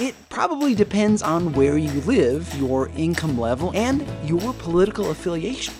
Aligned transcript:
It 0.00 0.14
probably 0.28 0.76
depends 0.76 1.22
on 1.22 1.52
where 1.54 1.76
you 1.76 1.90
live, 2.02 2.54
your 2.54 2.88
income 2.90 3.36
level, 3.36 3.72
and 3.74 4.06
your 4.24 4.52
political 4.54 5.10
affiliation. 5.10 5.74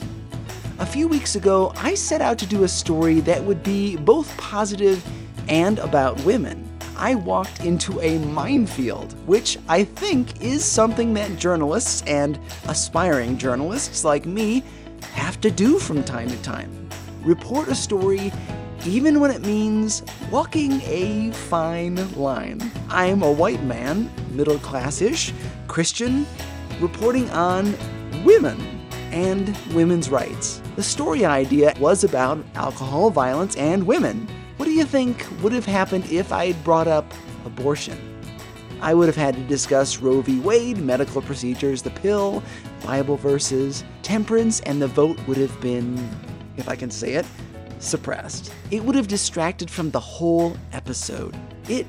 A 0.81 0.87
few 0.87 1.07
weeks 1.07 1.37
ago, 1.37 1.73
I 1.77 1.95
set 1.95 2.21
out 2.21 2.37
to 2.39 2.47
do 2.47 2.65
a 2.65 2.69
story 2.69 3.21
that 3.21 3.45
would 3.45 3.63
be 3.63 3.97
both 3.97 4.37
positive 4.37 5.09
and 5.49 5.79
about 5.79 6.21
women. 6.25 6.69
I 6.97 7.15
walked 7.15 7.65
into 7.65 8.01
a 8.01 8.19
minefield, 8.19 9.13
which 9.29 9.57
I 9.69 9.85
think 9.85 10.43
is 10.43 10.65
something 10.65 11.15
that 11.15 11.39
journalists 11.39 12.03
and 12.09 12.41
aspiring 12.67 13.39
journalists 13.39 14.03
like 14.03 14.27
me 14.27 14.65
have 15.13 15.41
to 15.43 15.51
do 15.53 15.79
from 15.79 16.03
time 16.03 16.29
to 16.29 16.43
time. 16.43 16.89
Report 17.23 17.69
a 17.69 17.75
story 17.77 18.33
even 18.87 19.21
when 19.21 19.31
it 19.31 19.45
means 19.45 20.03
walking 20.31 20.81
a 20.83 21.31
fine 21.33 21.97
line. 22.15 22.71
I'm 22.89 23.23
a 23.23 23.31
white 23.31 23.63
man, 23.65 24.11
middle 24.31 24.59
class 24.59 25.03
ish, 25.03 25.33
Christian, 25.67 26.27
reporting 26.81 27.29
on 27.31 27.75
women 28.25 28.59
and 29.11 29.57
women's 29.73 30.11
rights. 30.11 30.63
The 30.77 30.83
story 30.83 31.25
idea 31.25 31.75
was 31.81 32.05
about 32.05 32.45
alcohol, 32.55 33.11
violence, 33.11 33.57
and 33.57 33.87
women. 33.87 34.29
What 34.59 34.67
do 34.67 34.73
you 34.73 34.85
think 34.85 35.27
would 35.43 35.53
have 35.53 35.67
happened 35.67 36.11
if 36.11 36.33
I 36.33 36.49
had 36.49 36.65
brought 36.65 36.89
up 36.89 37.13
abortion? 37.45 37.99
I 38.81 38.95
would 38.95 39.07
have 39.07 39.17
had 39.17 39.35
to 39.35 39.41
discuss 39.43 39.99
Roe 39.99 40.21
v. 40.21 40.39
Wade, 40.41 40.79
medical 40.79 41.21
procedures, 41.21 41.83
the 41.83 41.91
pill, 41.91 42.43
Bible 42.85 43.17
verses, 43.17 43.83
temperance, 44.03 44.61
and 44.61 44.81
the 44.81 44.87
vote 44.87 45.19
would 45.27 45.37
have 45.37 45.61
been, 45.61 46.09
if 46.57 46.69
I 46.69 46.77
can 46.77 46.91
say 46.91 47.15
it, 47.15 47.27
suppressed. 47.79 48.53
It 48.71 48.85
would 48.85 48.95
have 48.97 49.09
distracted 49.09 49.71
from 49.71 49.91
the 49.91 50.01
whole 50.01 50.57
episode. 50.73 51.37
It 51.69 51.87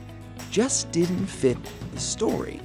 just 0.52 0.92
didn't 0.92 1.28
fit 1.28 1.58
the 1.94 2.00
story. 2.00 2.62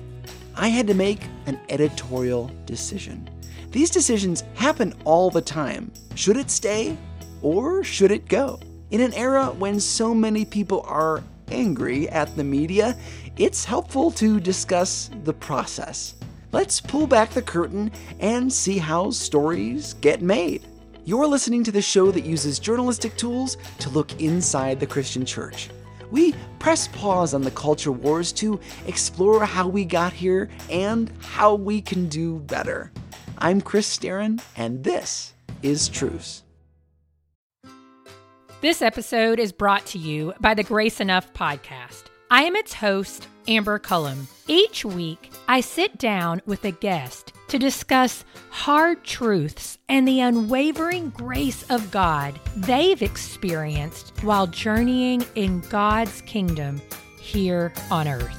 I 0.56 0.68
had 0.68 0.86
to 0.86 0.94
make 0.94 1.20
an 1.46 1.58
editorial 1.68 2.50
decision. 2.66 3.28
These 3.70 3.90
decisions 3.90 4.44
happen 4.54 4.94
all 5.04 5.30
the 5.30 5.40
time. 5.40 5.90
Should 6.14 6.36
it 6.36 6.50
stay 6.50 6.96
or 7.42 7.82
should 7.82 8.12
it 8.12 8.28
go? 8.28 8.60
In 8.90 9.00
an 9.00 9.12
era 9.14 9.46
when 9.46 9.80
so 9.80 10.14
many 10.14 10.44
people 10.44 10.82
are 10.86 11.22
angry 11.50 12.08
at 12.08 12.34
the 12.36 12.44
media, 12.44 12.96
it's 13.36 13.64
helpful 13.64 14.10
to 14.12 14.38
discuss 14.38 15.10
the 15.24 15.32
process. 15.32 16.14
Let's 16.52 16.80
pull 16.80 17.08
back 17.08 17.30
the 17.30 17.42
curtain 17.42 17.90
and 18.20 18.52
see 18.52 18.78
how 18.78 19.10
stories 19.10 19.94
get 19.94 20.22
made. 20.22 20.62
You're 21.06 21.26
listening 21.26 21.62
to 21.64 21.72
the 21.72 21.82
show 21.82 22.10
that 22.10 22.24
uses 22.24 22.58
journalistic 22.58 23.14
tools 23.18 23.58
to 23.80 23.90
look 23.90 24.22
inside 24.22 24.80
the 24.80 24.86
Christian 24.86 25.26
church. 25.26 25.68
We 26.10 26.34
press 26.58 26.88
pause 26.88 27.34
on 27.34 27.42
the 27.42 27.50
culture 27.50 27.92
wars 27.92 28.32
to 28.32 28.58
explore 28.86 29.44
how 29.44 29.68
we 29.68 29.84
got 29.84 30.14
here 30.14 30.48
and 30.70 31.12
how 31.20 31.56
we 31.56 31.82
can 31.82 32.08
do 32.08 32.38
better. 32.38 32.90
I'm 33.36 33.60
Chris 33.60 33.94
Staron, 33.94 34.42
and 34.56 34.82
this 34.82 35.34
is 35.62 35.90
Truce. 35.90 36.42
This 38.62 38.80
episode 38.80 39.38
is 39.38 39.52
brought 39.52 39.84
to 39.86 39.98
you 39.98 40.32
by 40.40 40.54
the 40.54 40.62
Grace 40.62 41.02
Enough 41.02 41.34
podcast. 41.34 42.04
I 42.30 42.44
am 42.44 42.56
its 42.56 42.72
host, 42.72 43.28
Amber 43.46 43.78
Cullum. 43.78 44.26
Each 44.48 44.86
week, 44.86 45.30
I 45.48 45.60
sit 45.60 45.98
down 45.98 46.40
with 46.46 46.64
a 46.64 46.70
guest 46.70 47.33
to 47.48 47.58
discuss 47.58 48.24
hard 48.50 49.04
truths 49.04 49.78
and 49.88 50.06
the 50.06 50.20
unwavering 50.20 51.10
grace 51.10 51.64
of 51.70 51.90
God 51.90 52.38
they've 52.56 53.02
experienced 53.02 54.12
while 54.22 54.46
journeying 54.46 55.24
in 55.34 55.60
God's 55.60 56.20
kingdom 56.22 56.80
here 57.20 57.72
on 57.90 58.08
earth. 58.08 58.38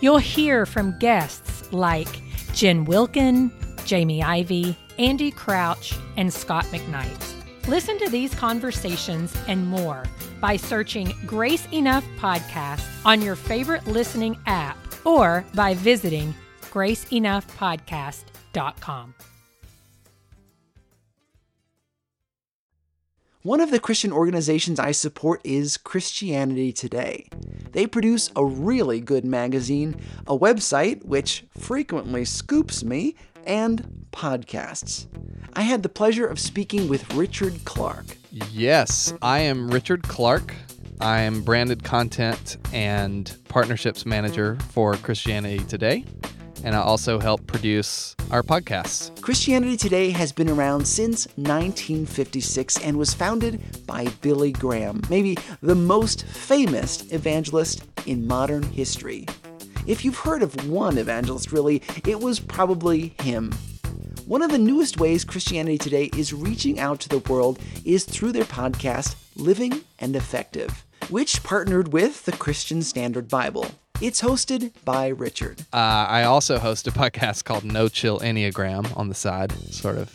You'll 0.00 0.18
hear 0.18 0.66
from 0.66 0.98
guests 0.98 1.72
like 1.72 2.22
Jen 2.54 2.84
Wilkin, 2.84 3.52
Jamie 3.84 4.22
Ivey, 4.22 4.76
Andy 4.98 5.30
Crouch, 5.30 5.94
and 6.16 6.32
Scot 6.32 6.64
McKnight. 6.66 7.68
Listen 7.68 7.98
to 7.98 8.10
these 8.10 8.34
conversations 8.34 9.34
and 9.46 9.66
more 9.66 10.04
by 10.40 10.56
searching 10.56 11.12
Grace 11.26 11.68
Enough 11.72 12.04
Podcast 12.18 12.84
on 13.04 13.20
your 13.20 13.36
favorite 13.36 13.86
listening 13.86 14.38
app 14.46 14.76
or 15.04 15.44
by 15.54 15.74
visiting 15.74 16.34
graceenoughpodcast.com. 16.70 19.14
One 23.42 23.60
of 23.60 23.70
the 23.70 23.80
Christian 23.80 24.12
organizations 24.12 24.78
I 24.78 24.92
support 24.92 25.40
is 25.44 25.78
Christianity 25.78 26.72
Today. 26.72 27.26
They 27.72 27.86
produce 27.86 28.30
a 28.36 28.44
really 28.44 29.00
good 29.00 29.24
magazine, 29.24 29.96
a 30.26 30.38
website 30.38 31.02
which 31.06 31.46
frequently 31.56 32.26
scoops 32.26 32.84
me, 32.84 33.14
and 33.46 34.06
podcasts. 34.12 35.06
I 35.54 35.62
had 35.62 35.82
the 35.82 35.88
pleasure 35.88 36.26
of 36.26 36.38
speaking 36.38 36.86
with 36.86 37.14
Richard 37.14 37.64
Clark. 37.64 38.04
Yes, 38.30 39.14
I 39.22 39.40
am 39.40 39.70
Richard 39.70 40.02
Clark. 40.02 40.54
I 41.00 41.22
am 41.22 41.40
branded 41.40 41.82
content 41.82 42.58
and 42.74 43.34
partnerships 43.48 44.04
manager 44.04 44.58
for 44.72 44.96
Christianity 44.96 45.64
Today 45.64 46.04
and 46.64 46.74
I 46.74 46.80
also 46.80 47.18
help 47.18 47.46
produce 47.46 48.14
our 48.30 48.42
podcasts. 48.42 49.18
Christianity 49.20 49.76
Today 49.76 50.10
has 50.10 50.32
been 50.32 50.48
around 50.48 50.86
since 50.86 51.26
1956 51.36 52.78
and 52.80 52.98
was 52.98 53.14
founded 53.14 53.60
by 53.86 54.06
Billy 54.20 54.52
Graham, 54.52 55.02
maybe 55.10 55.36
the 55.62 55.74
most 55.74 56.24
famous 56.24 57.10
evangelist 57.12 57.84
in 58.06 58.26
modern 58.26 58.62
history. 58.62 59.26
If 59.86 60.04
you've 60.04 60.18
heard 60.18 60.42
of 60.42 60.68
one 60.68 60.98
evangelist, 60.98 61.52
really, 61.52 61.82
it 62.06 62.20
was 62.20 62.38
probably 62.38 63.14
him. 63.22 63.52
One 64.26 64.42
of 64.42 64.50
the 64.50 64.58
newest 64.58 65.00
ways 65.00 65.24
Christianity 65.24 65.78
Today 65.78 66.10
is 66.16 66.32
reaching 66.32 66.78
out 66.78 67.00
to 67.00 67.08
the 67.08 67.18
world 67.18 67.58
is 67.84 68.04
through 68.04 68.32
their 68.32 68.44
podcast, 68.44 69.16
Living 69.34 69.80
and 69.98 70.14
Effective, 70.14 70.84
which 71.08 71.42
partnered 71.42 71.92
with 71.92 72.24
the 72.26 72.32
Christian 72.32 72.82
Standard 72.82 73.28
Bible. 73.28 73.66
It's 74.00 74.22
hosted 74.22 74.72
by 74.86 75.08
Richard. 75.08 75.60
Uh, 75.74 75.76
I 75.76 76.22
also 76.22 76.58
host 76.58 76.86
a 76.86 76.90
podcast 76.90 77.44
called 77.44 77.64
No 77.64 77.86
Chill 77.86 78.18
Enneagram 78.20 78.96
on 78.96 79.10
the 79.10 79.14
side, 79.14 79.52
sort 79.70 79.98
of 79.98 80.10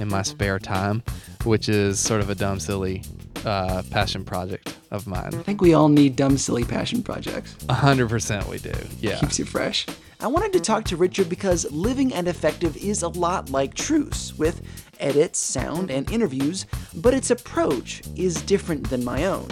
in 0.00 0.08
my 0.08 0.22
spare 0.22 0.58
time, 0.58 1.04
which 1.44 1.68
is 1.68 2.00
sort 2.00 2.22
of 2.22 2.28
a 2.28 2.34
dumb, 2.34 2.58
silly 2.58 3.04
uh, 3.44 3.84
passion 3.88 4.24
project 4.24 4.76
of 4.90 5.06
mine. 5.06 5.32
I 5.32 5.42
think 5.42 5.60
we 5.60 5.74
all 5.74 5.88
need 5.88 6.16
dumb, 6.16 6.38
silly 6.38 6.64
passion 6.64 7.04
projects. 7.04 7.56
A 7.68 7.74
hundred 7.74 8.08
percent, 8.08 8.48
we 8.48 8.58
do. 8.58 8.72
Yeah, 9.00 9.20
keeps 9.20 9.38
you 9.38 9.44
fresh. 9.44 9.86
I 10.18 10.26
wanted 10.26 10.52
to 10.54 10.60
talk 10.60 10.84
to 10.86 10.96
Richard 10.96 11.28
because 11.28 11.70
Living 11.70 12.12
and 12.12 12.26
Effective 12.26 12.76
is 12.76 13.02
a 13.02 13.08
lot 13.08 13.48
like 13.50 13.74
Truce, 13.74 14.36
with 14.38 14.60
edits, 14.98 15.38
sound, 15.38 15.92
and 15.92 16.10
interviews, 16.10 16.66
but 16.96 17.14
its 17.14 17.30
approach 17.30 18.02
is 18.16 18.42
different 18.42 18.90
than 18.90 19.04
my 19.04 19.26
own, 19.26 19.48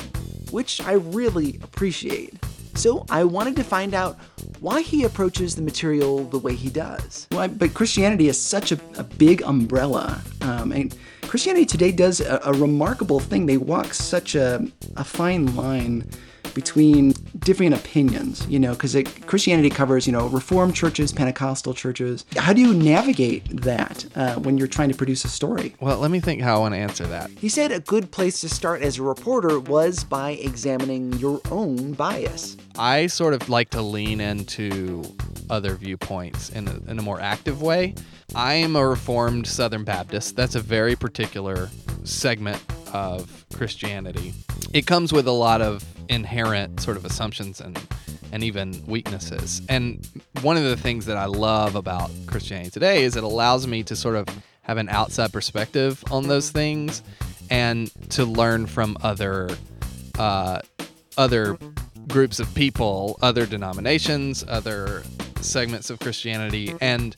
which 0.50 0.80
I 0.80 0.94
really 0.94 1.60
appreciate. 1.62 2.34
So 2.78 3.04
I 3.10 3.24
wanted 3.24 3.56
to 3.56 3.64
find 3.64 3.92
out 3.92 4.16
why 4.60 4.82
he 4.82 5.02
approaches 5.02 5.56
the 5.56 5.62
material 5.62 6.22
the 6.22 6.38
way 6.38 6.54
he 6.54 6.70
does. 6.70 7.26
Well, 7.32 7.48
but 7.48 7.74
Christianity 7.74 8.28
is 8.28 8.40
such 8.40 8.70
a, 8.70 8.78
a 8.96 9.02
big 9.02 9.42
umbrella. 9.42 10.22
Um, 10.42 10.70
and 10.70 10.96
Christianity 11.22 11.66
today 11.66 11.90
does 11.90 12.20
a, 12.20 12.40
a, 12.44 12.52
remarkable 12.52 13.18
thing. 13.18 13.46
They 13.46 13.56
walk 13.56 13.94
such 13.94 14.36
a, 14.36 14.64
a 14.96 15.02
fine 15.02 15.56
line 15.56 16.08
between 16.58 17.14
different 17.38 17.72
opinions, 17.72 18.44
you 18.48 18.58
know, 18.58 18.72
because 18.72 18.96
Christianity 19.26 19.70
covers, 19.70 20.08
you 20.08 20.12
know, 20.12 20.26
Reformed 20.26 20.74
churches, 20.74 21.12
Pentecostal 21.12 21.72
churches. 21.72 22.24
How 22.36 22.52
do 22.52 22.60
you 22.60 22.74
navigate 22.74 23.62
that 23.62 24.04
uh, 24.16 24.34
when 24.40 24.58
you're 24.58 24.66
trying 24.66 24.88
to 24.88 24.96
produce 24.96 25.24
a 25.24 25.28
story? 25.28 25.76
Well, 25.78 25.98
let 25.98 26.10
me 26.10 26.18
think 26.18 26.42
how 26.42 26.56
I 26.56 26.58
want 26.58 26.74
to 26.74 26.78
answer 26.78 27.06
that. 27.06 27.30
He 27.30 27.48
said 27.48 27.70
a 27.70 27.78
good 27.78 28.10
place 28.10 28.40
to 28.40 28.48
start 28.48 28.82
as 28.82 28.98
a 28.98 29.04
reporter 29.04 29.60
was 29.60 30.02
by 30.02 30.32
examining 30.32 31.12
your 31.12 31.40
own 31.52 31.92
bias. 31.92 32.56
I 32.76 33.06
sort 33.06 33.34
of 33.34 33.48
like 33.48 33.70
to 33.70 33.80
lean 33.80 34.20
into 34.20 35.04
other 35.50 35.76
viewpoints 35.76 36.50
in 36.50 36.66
a, 36.66 36.90
in 36.90 36.98
a 36.98 37.02
more 37.02 37.20
active 37.20 37.62
way. 37.62 37.94
I 38.34 38.54
am 38.54 38.74
a 38.74 38.84
Reformed 38.84 39.46
Southern 39.46 39.84
Baptist. 39.84 40.34
That's 40.34 40.56
a 40.56 40.60
very 40.60 40.96
particular 40.96 41.70
segment 42.02 42.60
of 42.92 43.46
Christianity. 43.54 44.34
It 44.72 44.86
comes 44.88 45.12
with 45.12 45.28
a 45.28 45.32
lot 45.32 45.62
of 45.62 45.84
inherent 46.08 46.80
sort 46.80 46.96
of 46.96 47.04
assumptions 47.04 47.60
and 47.60 47.80
and 48.32 48.44
even 48.44 48.84
weaknesses. 48.86 49.62
And 49.68 50.06
one 50.42 50.56
of 50.56 50.64
the 50.64 50.76
things 50.76 51.06
that 51.06 51.16
I 51.16 51.24
love 51.24 51.76
about 51.76 52.10
Christianity 52.26 52.70
today 52.70 53.04
is 53.04 53.16
it 53.16 53.24
allows 53.24 53.66
me 53.66 53.82
to 53.84 53.96
sort 53.96 54.16
of 54.16 54.26
have 54.62 54.76
an 54.76 54.88
outside 54.90 55.32
perspective 55.32 56.04
on 56.10 56.28
those 56.28 56.50
things 56.50 57.02
and 57.50 57.90
to 58.10 58.24
learn 58.24 58.66
from 58.66 58.98
other 59.02 59.48
uh, 60.18 60.60
other 61.16 61.56
groups 62.06 62.38
of 62.38 62.52
people, 62.54 63.18
other 63.22 63.46
denominations, 63.46 64.44
other 64.48 65.02
segments 65.40 65.90
of 65.90 65.98
Christianity, 66.00 66.74
and 66.80 67.14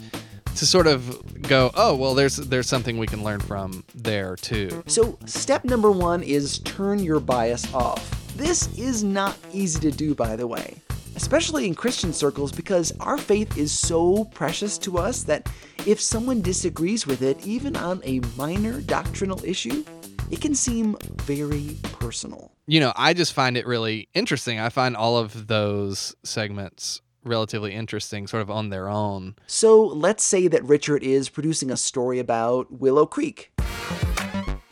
to 0.57 0.67
sort 0.67 0.87
of 0.87 1.43
go, 1.43 1.71
oh 1.75 1.95
well, 1.97 2.15
there's 2.15 2.37
there's 2.37 2.69
something 2.69 2.99
we 2.99 3.07
can 3.07 3.25
learn 3.25 3.41
from 3.41 3.85
there 3.95 4.37
too. 4.37 4.83
So 4.87 5.19
step 5.27 5.65
number 5.65 5.91
one 5.91 6.23
is 6.23 6.59
turn 6.61 7.01
your 7.01 7.21
bias 7.21 7.73
off. 7.75 8.20
This 8.41 8.75
is 8.79 9.05
not 9.05 9.37
easy 9.53 9.79
to 9.81 9.91
do, 9.91 10.15
by 10.15 10.35
the 10.35 10.47
way, 10.47 10.79
especially 11.15 11.67
in 11.67 11.75
Christian 11.75 12.11
circles, 12.11 12.51
because 12.53 12.91
our 12.99 13.19
faith 13.19 13.59
is 13.59 13.71
so 13.71 14.25
precious 14.33 14.79
to 14.79 14.97
us 14.97 15.25
that 15.25 15.47
if 15.85 16.01
someone 16.01 16.41
disagrees 16.41 17.07
with 17.07 17.21
it, 17.21 17.47
even 17.47 17.77
on 17.77 18.01
a 18.03 18.21
minor 18.39 18.81
doctrinal 18.81 19.45
issue, 19.45 19.85
it 20.31 20.41
can 20.41 20.55
seem 20.55 20.97
very 21.25 21.77
personal. 21.83 22.51
You 22.67 22.81
know, 22.81 22.95
I 22.97 23.13
just 23.13 23.35
find 23.35 23.59
it 23.59 23.67
really 23.67 24.09
interesting. 24.15 24.59
I 24.59 24.71
find 24.71 24.97
all 24.97 25.19
of 25.19 25.47
those 25.47 26.17
segments 26.25 27.03
relatively 27.23 27.75
interesting, 27.75 28.27
sort 28.27 28.41
of 28.41 28.51
on 28.51 28.71
their 28.71 28.89
own. 28.89 29.35
So 29.49 29.83
let's 29.83 30.25
say 30.25 30.49
that 30.49 30.65
Richard 30.65 31.03
is 31.03 31.29
producing 31.29 31.71
a 31.71 31.77
story 31.77 32.19
about 32.19 32.73
Willow 32.73 33.05
Creek. 33.05 33.53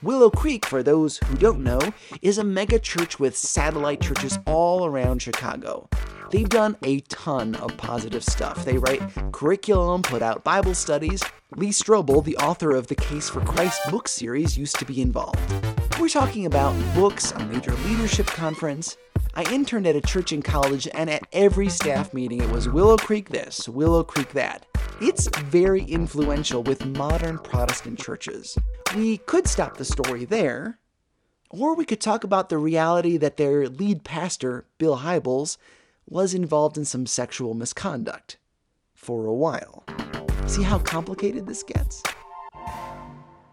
Willow 0.00 0.30
Creek, 0.30 0.64
for 0.64 0.84
those 0.84 1.18
who 1.18 1.36
don't 1.36 1.64
know, 1.64 1.80
is 2.22 2.38
a 2.38 2.44
mega 2.44 2.78
church 2.78 3.18
with 3.18 3.36
satellite 3.36 4.00
churches 4.00 4.38
all 4.46 4.86
around 4.86 5.20
Chicago. 5.20 5.88
They've 6.30 6.48
done 6.48 6.76
a 6.84 7.00
ton 7.00 7.56
of 7.56 7.76
positive 7.76 8.22
stuff. 8.22 8.64
They 8.64 8.78
write 8.78 9.02
curriculum, 9.32 10.02
put 10.02 10.22
out 10.22 10.44
Bible 10.44 10.74
studies. 10.74 11.24
Lee 11.56 11.70
Strobel, 11.70 12.22
the 12.22 12.36
author 12.36 12.76
of 12.76 12.86
the 12.86 12.94
Case 12.94 13.28
for 13.28 13.40
Christ 13.40 13.80
book 13.90 14.06
series, 14.06 14.56
used 14.56 14.78
to 14.78 14.84
be 14.84 15.02
involved. 15.02 15.40
We're 15.98 16.08
talking 16.08 16.46
about 16.46 16.76
books, 16.94 17.32
a 17.32 17.44
major 17.46 17.72
leadership 17.88 18.26
conference. 18.26 18.96
I 19.34 19.52
interned 19.52 19.88
at 19.88 19.96
a 19.96 20.00
church 20.00 20.30
in 20.30 20.42
college, 20.42 20.86
and 20.94 21.10
at 21.10 21.26
every 21.32 21.68
staff 21.68 22.14
meeting, 22.14 22.40
it 22.40 22.50
was 22.50 22.68
Willow 22.68 22.98
Creek 22.98 23.30
this, 23.30 23.68
Willow 23.68 24.04
Creek 24.04 24.32
that. 24.34 24.67
It's 25.00 25.28
very 25.28 25.84
influential 25.84 26.64
with 26.64 26.84
modern 26.84 27.38
Protestant 27.38 28.00
churches. 28.00 28.58
We 28.96 29.18
could 29.18 29.46
stop 29.46 29.76
the 29.76 29.84
story 29.84 30.24
there, 30.24 30.80
or 31.50 31.76
we 31.76 31.84
could 31.84 32.00
talk 32.00 32.24
about 32.24 32.48
the 32.48 32.58
reality 32.58 33.16
that 33.16 33.36
their 33.36 33.68
lead 33.68 34.02
pastor, 34.02 34.66
Bill 34.76 34.98
Hybels, 34.98 35.56
was 36.08 36.34
involved 36.34 36.76
in 36.76 36.84
some 36.84 37.06
sexual 37.06 37.54
misconduct 37.54 38.38
for 38.92 39.26
a 39.26 39.32
while. 39.32 39.84
See 40.48 40.64
how 40.64 40.80
complicated 40.80 41.46
this 41.46 41.62
gets? 41.62 42.02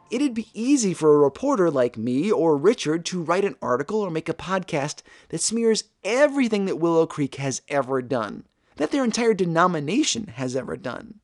It'd 0.09 0.33
be 0.33 0.47
easy 0.55 0.95
for 0.95 1.13
a 1.13 1.19
reporter 1.19 1.69
like 1.69 1.95
me 1.95 2.31
or 2.31 2.57
Richard 2.57 3.05
to 3.05 3.21
write 3.21 3.45
an 3.45 3.55
article 3.61 4.01
or 4.01 4.09
make 4.09 4.29
a 4.29 4.33
podcast 4.33 5.03
that 5.29 5.41
smears 5.41 5.83
everything 6.03 6.65
that 6.65 6.79
Willow 6.79 7.05
Creek 7.05 7.35
has 7.35 7.61
ever 7.67 8.01
done, 8.01 8.45
that 8.77 8.89
their 8.89 9.03
entire 9.03 9.35
denomination 9.35 10.25
has 10.37 10.55
ever 10.55 10.75
done. 10.75 11.19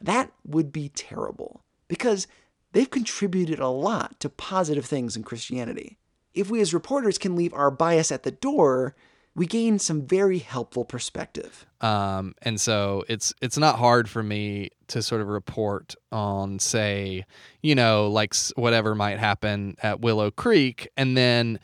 That 0.00 0.32
would 0.44 0.72
be 0.72 0.88
terrible 0.90 1.62
because 1.88 2.26
they've 2.72 2.90
contributed 2.90 3.58
a 3.58 3.68
lot 3.68 4.20
to 4.20 4.28
positive 4.28 4.84
things 4.84 5.16
in 5.16 5.22
Christianity. 5.22 5.98
If 6.34 6.50
we 6.50 6.60
as 6.60 6.74
reporters 6.74 7.18
can 7.18 7.34
leave 7.34 7.54
our 7.54 7.70
bias 7.70 8.12
at 8.12 8.22
the 8.22 8.30
door, 8.30 8.94
we 9.34 9.46
gain 9.46 9.78
some 9.78 10.06
very 10.06 10.38
helpful 10.38 10.84
perspective. 10.84 11.66
Um, 11.80 12.34
and 12.42 12.60
so 12.60 13.04
it's 13.08 13.34
it's 13.42 13.58
not 13.58 13.78
hard 13.78 14.08
for 14.08 14.22
me 14.22 14.70
to 14.88 15.02
sort 15.02 15.20
of 15.20 15.28
report 15.28 15.94
on, 16.10 16.58
say, 16.58 17.24
you 17.62 17.74
know, 17.74 18.08
like 18.08 18.34
whatever 18.56 18.94
might 18.94 19.18
happen 19.18 19.76
at 19.82 20.00
Willow 20.00 20.30
Creek, 20.30 20.88
and 20.96 21.16
then 21.16 21.58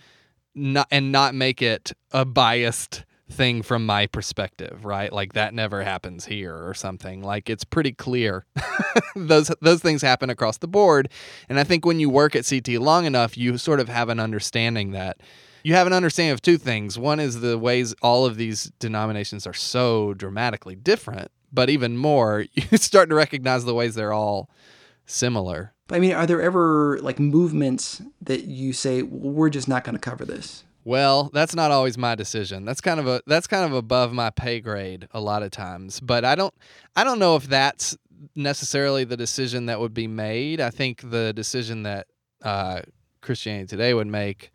not 0.54 0.86
and 0.90 1.12
not 1.12 1.34
make 1.34 1.62
it 1.62 1.92
a 2.12 2.24
biased 2.24 3.04
thing 3.32 3.62
from 3.62 3.84
my 3.86 4.06
perspective, 4.06 4.84
right? 4.84 5.12
Like 5.12 5.32
that 5.32 5.54
never 5.54 5.82
happens 5.82 6.24
here 6.26 6.54
or 6.54 6.74
something. 6.74 7.22
Like 7.22 7.50
it's 7.50 7.64
pretty 7.64 7.92
clear. 7.92 8.46
those 9.16 9.50
those 9.60 9.80
things 9.80 10.02
happen 10.02 10.30
across 10.30 10.58
the 10.58 10.68
board. 10.68 11.08
And 11.48 11.58
I 11.58 11.64
think 11.64 11.84
when 11.84 11.98
you 11.98 12.10
work 12.10 12.36
at 12.36 12.48
CT 12.48 12.68
long 12.80 13.04
enough, 13.04 13.36
you 13.36 13.58
sort 13.58 13.80
of 13.80 13.88
have 13.88 14.08
an 14.08 14.20
understanding 14.20 14.92
that 14.92 15.18
you 15.64 15.74
have 15.74 15.86
an 15.86 15.92
understanding 15.92 16.32
of 16.32 16.42
two 16.42 16.58
things. 16.58 16.98
One 16.98 17.20
is 17.20 17.40
the 17.40 17.56
ways 17.58 17.94
all 18.02 18.26
of 18.26 18.36
these 18.36 18.72
denominations 18.78 19.46
are 19.46 19.54
so 19.54 20.14
dramatically 20.14 20.74
different, 20.74 21.30
but 21.52 21.70
even 21.70 21.96
more, 21.96 22.46
you 22.52 22.78
start 22.78 23.08
to 23.10 23.14
recognize 23.14 23.64
the 23.64 23.74
ways 23.74 23.94
they're 23.94 24.12
all 24.12 24.50
similar. 25.06 25.72
I 25.90 25.98
mean, 25.98 26.12
are 26.12 26.26
there 26.26 26.40
ever 26.40 26.98
like 27.02 27.20
movements 27.20 28.02
that 28.22 28.44
you 28.44 28.72
say, 28.72 29.02
well, 29.02 29.32
we're 29.32 29.50
just 29.50 29.68
not 29.68 29.84
going 29.84 29.94
to 29.94 30.00
cover 30.00 30.24
this? 30.24 30.64
Well, 30.84 31.30
that's 31.32 31.54
not 31.54 31.70
always 31.70 31.96
my 31.96 32.14
decision. 32.14 32.64
That's 32.64 32.80
kind 32.80 32.98
of 32.98 33.06
a 33.06 33.22
that's 33.26 33.46
kind 33.46 33.64
of 33.64 33.72
above 33.72 34.12
my 34.12 34.30
pay 34.30 34.60
grade 34.60 35.08
a 35.12 35.20
lot 35.20 35.42
of 35.42 35.50
times. 35.50 36.00
But 36.00 36.24
I 36.24 36.34
don't 36.34 36.54
I 36.96 37.04
don't 37.04 37.18
know 37.18 37.36
if 37.36 37.46
that's 37.46 37.96
necessarily 38.34 39.04
the 39.04 39.16
decision 39.16 39.66
that 39.66 39.80
would 39.80 39.94
be 39.94 40.06
made. 40.06 40.60
I 40.60 40.70
think 40.70 41.08
the 41.10 41.32
decision 41.32 41.84
that 41.84 42.06
uh, 42.42 42.82
Christianity 43.20 43.66
Today 43.66 43.94
would 43.94 44.06
make 44.06 44.52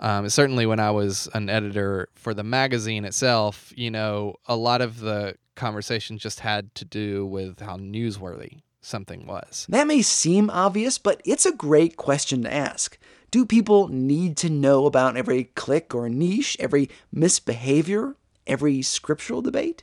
um, 0.00 0.28
certainly 0.28 0.66
when 0.66 0.80
I 0.80 0.90
was 0.90 1.28
an 1.34 1.48
editor 1.48 2.08
for 2.14 2.34
the 2.34 2.42
magazine 2.42 3.04
itself, 3.04 3.72
you 3.76 3.90
know, 3.90 4.34
a 4.46 4.56
lot 4.56 4.80
of 4.80 5.00
the 5.00 5.36
conversation 5.54 6.18
just 6.18 6.40
had 6.40 6.74
to 6.74 6.84
do 6.84 7.24
with 7.24 7.60
how 7.60 7.76
newsworthy 7.76 8.60
something 8.80 9.26
was. 9.26 9.66
That 9.68 9.86
may 9.86 10.02
seem 10.02 10.50
obvious, 10.50 10.98
but 10.98 11.22
it's 11.24 11.46
a 11.46 11.52
great 11.52 11.96
question 11.96 12.42
to 12.42 12.52
ask. 12.52 12.98
Do 13.34 13.44
people 13.44 13.88
need 13.88 14.36
to 14.36 14.48
know 14.48 14.86
about 14.86 15.16
every 15.16 15.42
clique 15.56 15.92
or 15.92 16.08
niche, 16.08 16.56
every 16.60 16.88
misbehavior, 17.10 18.14
every 18.46 18.80
scriptural 18.80 19.42
debate? 19.42 19.82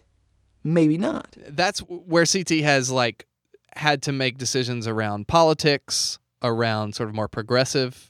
Maybe 0.63 0.97
not. 0.97 1.35
That's 1.49 1.79
where 1.81 2.25
CT 2.25 2.61
has 2.61 2.91
like 2.91 3.27
had 3.75 4.01
to 4.03 4.13
make 4.13 4.37
decisions 4.37 4.87
around 4.87 5.27
politics, 5.27 6.17
around 6.41 6.95
sort 6.95 7.09
of 7.09 7.15
more 7.15 7.27
progressive 7.27 8.09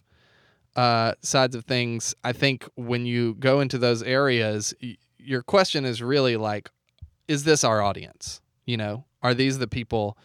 uh, 0.75 1.13
sides 1.23 1.55
of 1.55 1.65
things. 1.65 2.13
I 2.23 2.33
think 2.33 2.69
when 2.75 3.07
you 3.07 3.33
go 3.33 3.61
into 3.61 3.79
those 3.79 4.03
areas, 4.03 4.75
y- 4.79 4.97
your 5.17 5.41
question 5.41 5.85
is 5.85 6.03
really 6.03 6.37
like, 6.37 6.69
is 7.27 7.45
this 7.45 7.63
our 7.63 7.81
audience? 7.81 8.41
You 8.67 8.77
know, 8.77 9.05
are 9.23 9.33
these 9.33 9.57
the 9.57 9.67
people 9.67 10.19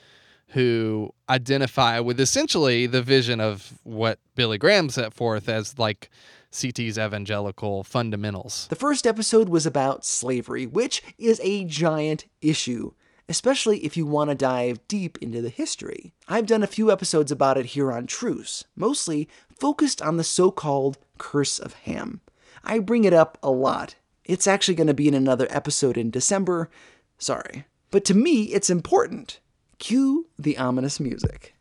who 0.50 1.12
identify 1.28 1.98
with 2.00 2.20
essentially 2.20 2.86
the 2.86 3.02
vision 3.02 3.40
of 3.40 3.78
what 3.82 4.18
Billy 4.34 4.58
Graham 4.58 4.88
set 4.88 5.12
forth 5.12 5.48
as 5.48 5.78
like 5.78 6.10
CT's 6.52 6.98
evangelical 6.98 7.84
fundamentals. 7.84 8.66
The 8.68 8.76
first 8.76 9.06
episode 9.06 9.48
was 9.48 9.66
about 9.66 10.04
slavery, 10.04 10.66
which 10.66 11.02
is 11.18 11.40
a 11.42 11.64
giant 11.64 12.26
issue, 12.40 12.92
especially 13.28 13.84
if 13.84 13.96
you 13.96 14.06
want 14.06 14.30
to 14.30 14.36
dive 14.36 14.86
deep 14.88 15.18
into 15.20 15.42
the 15.42 15.48
history. 15.48 16.14
I've 16.28 16.46
done 16.46 16.62
a 16.62 16.68
few 16.68 16.90
episodes 16.90 17.32
about 17.32 17.58
it 17.58 17.66
here 17.66 17.92
on 17.92 18.06
Truce, 18.06 18.64
mostly 18.74 19.28
focused 19.58 20.00
on 20.00 20.16
the 20.16 20.24
so 20.24 20.50
called 20.50 20.98
Curse 21.18 21.58
of 21.58 21.74
Ham. 21.74 22.20
I 22.64 22.78
bring 22.78 23.04
it 23.04 23.12
up 23.12 23.36
a 23.42 23.50
lot. 23.50 23.96
It's 24.24 24.46
actually 24.46 24.74
going 24.74 24.86
to 24.88 24.94
be 24.94 25.08
in 25.08 25.14
another 25.14 25.46
episode 25.50 25.96
in 25.96 26.10
December. 26.10 26.70
Sorry. 27.18 27.64
But 27.90 28.04
to 28.06 28.14
me, 28.14 28.44
it's 28.44 28.70
important. 28.70 29.40
Cue 29.78 30.26
the 30.38 30.56
ominous 30.56 30.98
music. 30.98 31.54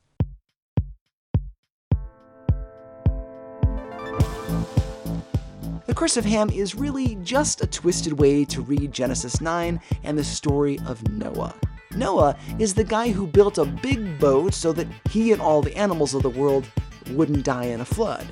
The 5.85 5.93
Curse 5.93 6.15
of 6.15 6.23
Ham 6.23 6.49
is 6.49 6.75
really 6.75 7.15
just 7.23 7.61
a 7.61 7.67
twisted 7.67 8.13
way 8.13 8.45
to 8.45 8.61
read 8.61 8.93
Genesis 8.93 9.41
9 9.41 9.81
and 10.03 10.17
the 10.17 10.23
story 10.23 10.79
of 10.87 11.05
Noah. 11.09 11.53
Noah 11.95 12.37
is 12.57 12.73
the 12.73 12.85
guy 12.85 13.11
who 13.11 13.27
built 13.27 13.57
a 13.57 13.65
big 13.65 14.17
boat 14.17 14.53
so 14.53 14.71
that 14.71 14.87
he 15.09 15.33
and 15.33 15.41
all 15.41 15.61
the 15.61 15.75
animals 15.75 16.13
of 16.13 16.23
the 16.23 16.29
world 16.29 16.65
wouldn't 17.11 17.43
die 17.43 17.65
in 17.65 17.81
a 17.81 17.85
flood. 17.85 18.25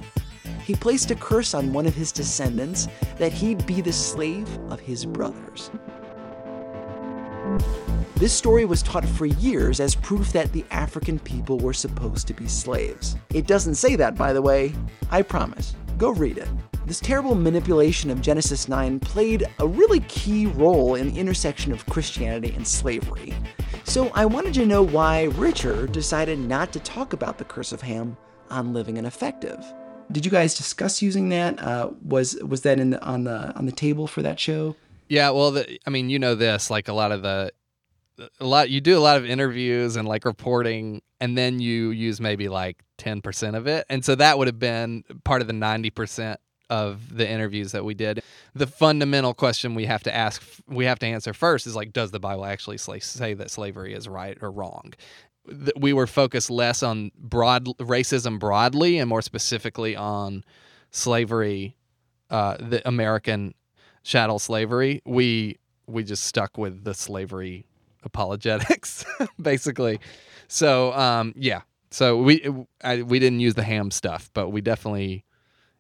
He 0.64 0.76
placed 0.76 1.12
a 1.12 1.16
curse 1.16 1.54
on 1.54 1.74
one 1.74 1.86
of 1.86 1.94
his 1.94 2.14
descendants 2.14 2.88
that 3.18 3.34
he'd 3.34 3.66
be 3.66 3.82
the 3.82 3.92
slave 3.92 4.48
of 4.70 4.80
his 4.80 5.06
brothers. 5.06 5.70
This 8.24 8.32
story 8.32 8.64
was 8.64 8.82
taught 8.82 9.04
for 9.04 9.26
years 9.26 9.82
as 9.82 9.96
proof 9.96 10.32
that 10.32 10.54
the 10.54 10.64
African 10.72 11.20
people 11.20 11.58
were 11.58 11.74
supposed 11.74 12.26
to 12.28 12.34
be 12.34 12.48
slaves. 12.48 13.18
It 13.34 13.48
doesn't 13.48 13.76
say 13.76 13.98
that, 13.98 14.16
by 14.16 14.32
the 14.32 14.42
way. 14.42 14.72
I 15.12 15.24
promise. 15.24 15.76
Go 15.98 16.12
read 16.12 16.38
it. 16.38 16.48
This 16.86 17.02
terrible 17.02 17.36
manipulation 17.36 18.10
of 18.10 18.22
Genesis 18.22 18.70
9 18.70 19.02
played 19.02 19.46
a 19.60 19.68
really 19.68 20.00
key 20.08 20.46
role 20.46 20.96
in 20.96 21.12
the 21.12 21.20
intersection 21.20 21.74
of 21.74 21.86
Christianity 21.88 22.54
and 22.56 22.66
slavery. 22.66 23.34
So 23.84 24.10
I 24.16 24.24
wanted 24.26 24.54
to 24.54 24.66
know 24.66 24.84
why 24.84 25.24
Richard 25.24 25.92
decided 25.92 26.40
not 26.40 26.72
to 26.72 26.80
talk 26.80 27.12
about 27.12 27.38
the 27.38 27.44
curse 27.44 27.74
of 27.74 27.82
Ham 27.82 28.16
on 28.50 28.72
Living 28.72 28.98
and 28.98 29.06
Effective. 29.06 29.62
Did 30.14 30.24
you 30.24 30.32
guys 30.32 30.56
discuss 30.56 31.02
using 31.02 31.28
that? 31.28 31.62
Uh, 31.62 31.90
was 32.02 32.36
was 32.36 32.62
that 32.62 32.80
in 32.80 32.92
the, 32.92 33.04
on 33.04 33.26
the 33.26 33.54
on 33.58 33.66
the 33.66 33.74
table 33.74 34.08
for 34.08 34.22
that 34.22 34.40
show? 34.40 34.78
Yeah, 35.10 35.32
well, 35.32 35.52
the, 35.52 35.78
I 35.86 35.90
mean, 35.90 36.10
you 36.10 36.18
know 36.18 36.34
this, 36.34 36.70
like 36.70 36.88
a 36.88 36.94
lot 36.94 37.12
of 37.12 37.22
the, 37.22 37.52
a 38.40 38.46
lot 38.46 38.70
you 38.70 38.82
do 38.82 38.98
a 38.98 39.00
lot 39.00 39.18
of 39.18 39.26
interviews 39.26 39.96
and 39.96 40.08
like 40.08 40.26
reporting, 40.26 41.02
and 41.20 41.38
then 41.38 41.60
you 41.60 41.90
use 41.90 42.20
maybe 42.22 42.50
like 42.50 42.84
ten 42.98 43.22
percent 43.22 43.56
of 43.56 43.68
it, 43.68 43.86
and 43.90 44.04
so 44.04 44.16
that 44.16 44.38
would 44.38 44.48
have 44.48 44.60
been 44.60 45.04
part 45.24 45.42
of 45.42 45.48
the 45.48 45.54
ninety 45.54 45.90
percent 45.90 46.40
of 46.70 47.16
the 47.16 47.30
interviews 47.30 47.72
that 47.74 47.86
we 47.86 47.94
did. 47.94 48.24
The 48.56 48.68
fundamental 48.68 49.34
question 49.34 49.76
we 49.76 49.86
have 49.86 50.04
to 50.04 50.16
ask, 50.16 50.42
we 50.68 50.86
have 50.86 50.98
to 51.00 51.06
answer 51.06 51.34
first, 51.34 51.68
is 51.68 51.76
like, 51.76 51.94
does 51.94 52.12
the 52.12 52.20
Bible 52.20 52.46
actually 52.46 52.78
say 52.78 53.34
that 53.34 53.52
slavery 53.52 53.94
is 53.94 54.08
right 54.08 54.38
or 54.42 54.50
wrong? 54.50 54.94
We 55.76 55.92
were 55.92 56.08
focused 56.08 56.50
less 56.50 56.82
on 56.82 57.12
broad 57.18 57.66
racism 57.78 58.40
broadly 58.40 58.98
and 58.98 59.10
more 59.10 59.22
specifically 59.22 59.96
on 59.96 60.44
slavery, 60.90 61.76
uh, 62.30 62.58
the 62.58 62.88
American 62.88 63.54
chattel 64.04 64.40
slavery, 64.40 65.02
we 65.06 65.58
we 65.88 66.04
just 66.04 66.24
stuck 66.24 66.58
with 66.58 66.84
the 66.84 66.94
slavery 66.94 67.66
apologetics, 68.04 69.06
basically. 69.42 70.00
So 70.48 70.94
um, 70.94 71.34
yeah, 71.38 71.62
so 71.92 72.18
we 72.18 72.48
I, 72.84 73.02
we 73.02 73.20
didn't 73.20 73.40
use 73.40 73.56
the 73.56 73.64
ham 73.64 73.92
stuff, 73.92 74.30
but 74.34 74.50
we 74.50 74.62
definitely 74.62 75.26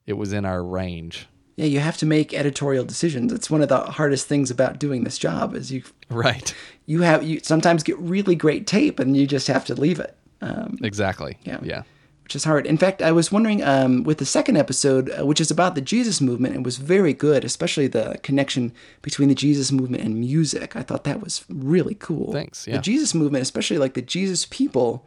it 0.06 0.14
was 0.14 0.34
in 0.34 0.46
our 0.46 0.64
range. 0.64 1.28
Yeah, 1.56 1.66
you 1.66 1.80
have 1.80 1.98
to 1.98 2.08
make 2.08 2.34
editorial 2.34 2.84
decisions. 2.84 3.32
It's 3.32 3.50
one 3.50 3.62
of 3.62 3.70
the 3.70 3.82
hardest 3.82 4.28
things 4.28 4.50
about 4.50 4.80
doing 4.80 5.04
this 5.04 5.20
job 5.20 5.54
is 5.54 5.72
you 5.72 5.84
right. 6.10 6.54
You 6.86 7.02
have 7.02 7.24
you 7.24 7.40
sometimes 7.42 7.84
get 7.84 7.98
really 8.00 8.36
great 8.36 8.68
tape 8.68 9.00
and 9.00 9.16
you 9.16 9.28
just 9.28 9.48
have 9.48 9.66
to 9.66 9.76
leave 9.76 10.00
it. 10.00 10.18
Um, 10.42 10.78
exactly. 10.82 11.38
Yeah. 11.44 11.60
Yeah 11.62 11.84
which 12.24 12.36
is 12.36 12.46
hard. 12.46 12.66
In 12.66 12.78
fact, 12.78 13.02
I 13.02 13.12
was 13.12 13.32
wondering 13.32 13.64
um, 13.64 14.04
with 14.04 14.18
the 14.18 14.26
second 14.26 14.58
episode, 14.58 15.10
uh, 15.10 15.26
which 15.26 15.42
is 15.42 15.52
about 15.52 15.76
the 15.76 15.82
Jesus 15.82 16.22
movement, 16.22 16.56
it 16.56 16.64
was 16.64 16.78
very 16.78 17.14
good, 17.14 17.44
especially 17.44 17.88
the 17.88 18.18
connection 18.24 18.72
between 19.02 19.30
the 19.30 19.36
Jesus 19.36 19.72
movement 19.72 20.04
and 20.04 20.20
music. 20.20 20.76
I 20.76 20.84
thought 20.84 21.04
that 21.04 21.22
was 21.22 21.44
really 21.50 21.96
cool. 21.96 22.32
Thanks. 22.32 22.68
Yeah. 22.68 22.78
The 22.78 22.82
Jesus 22.82 23.14
movement, 23.14 23.42
especially 23.42 23.78
like 23.78 23.94
the 23.94 24.02
Jesus 24.02 24.46
people, 24.46 25.06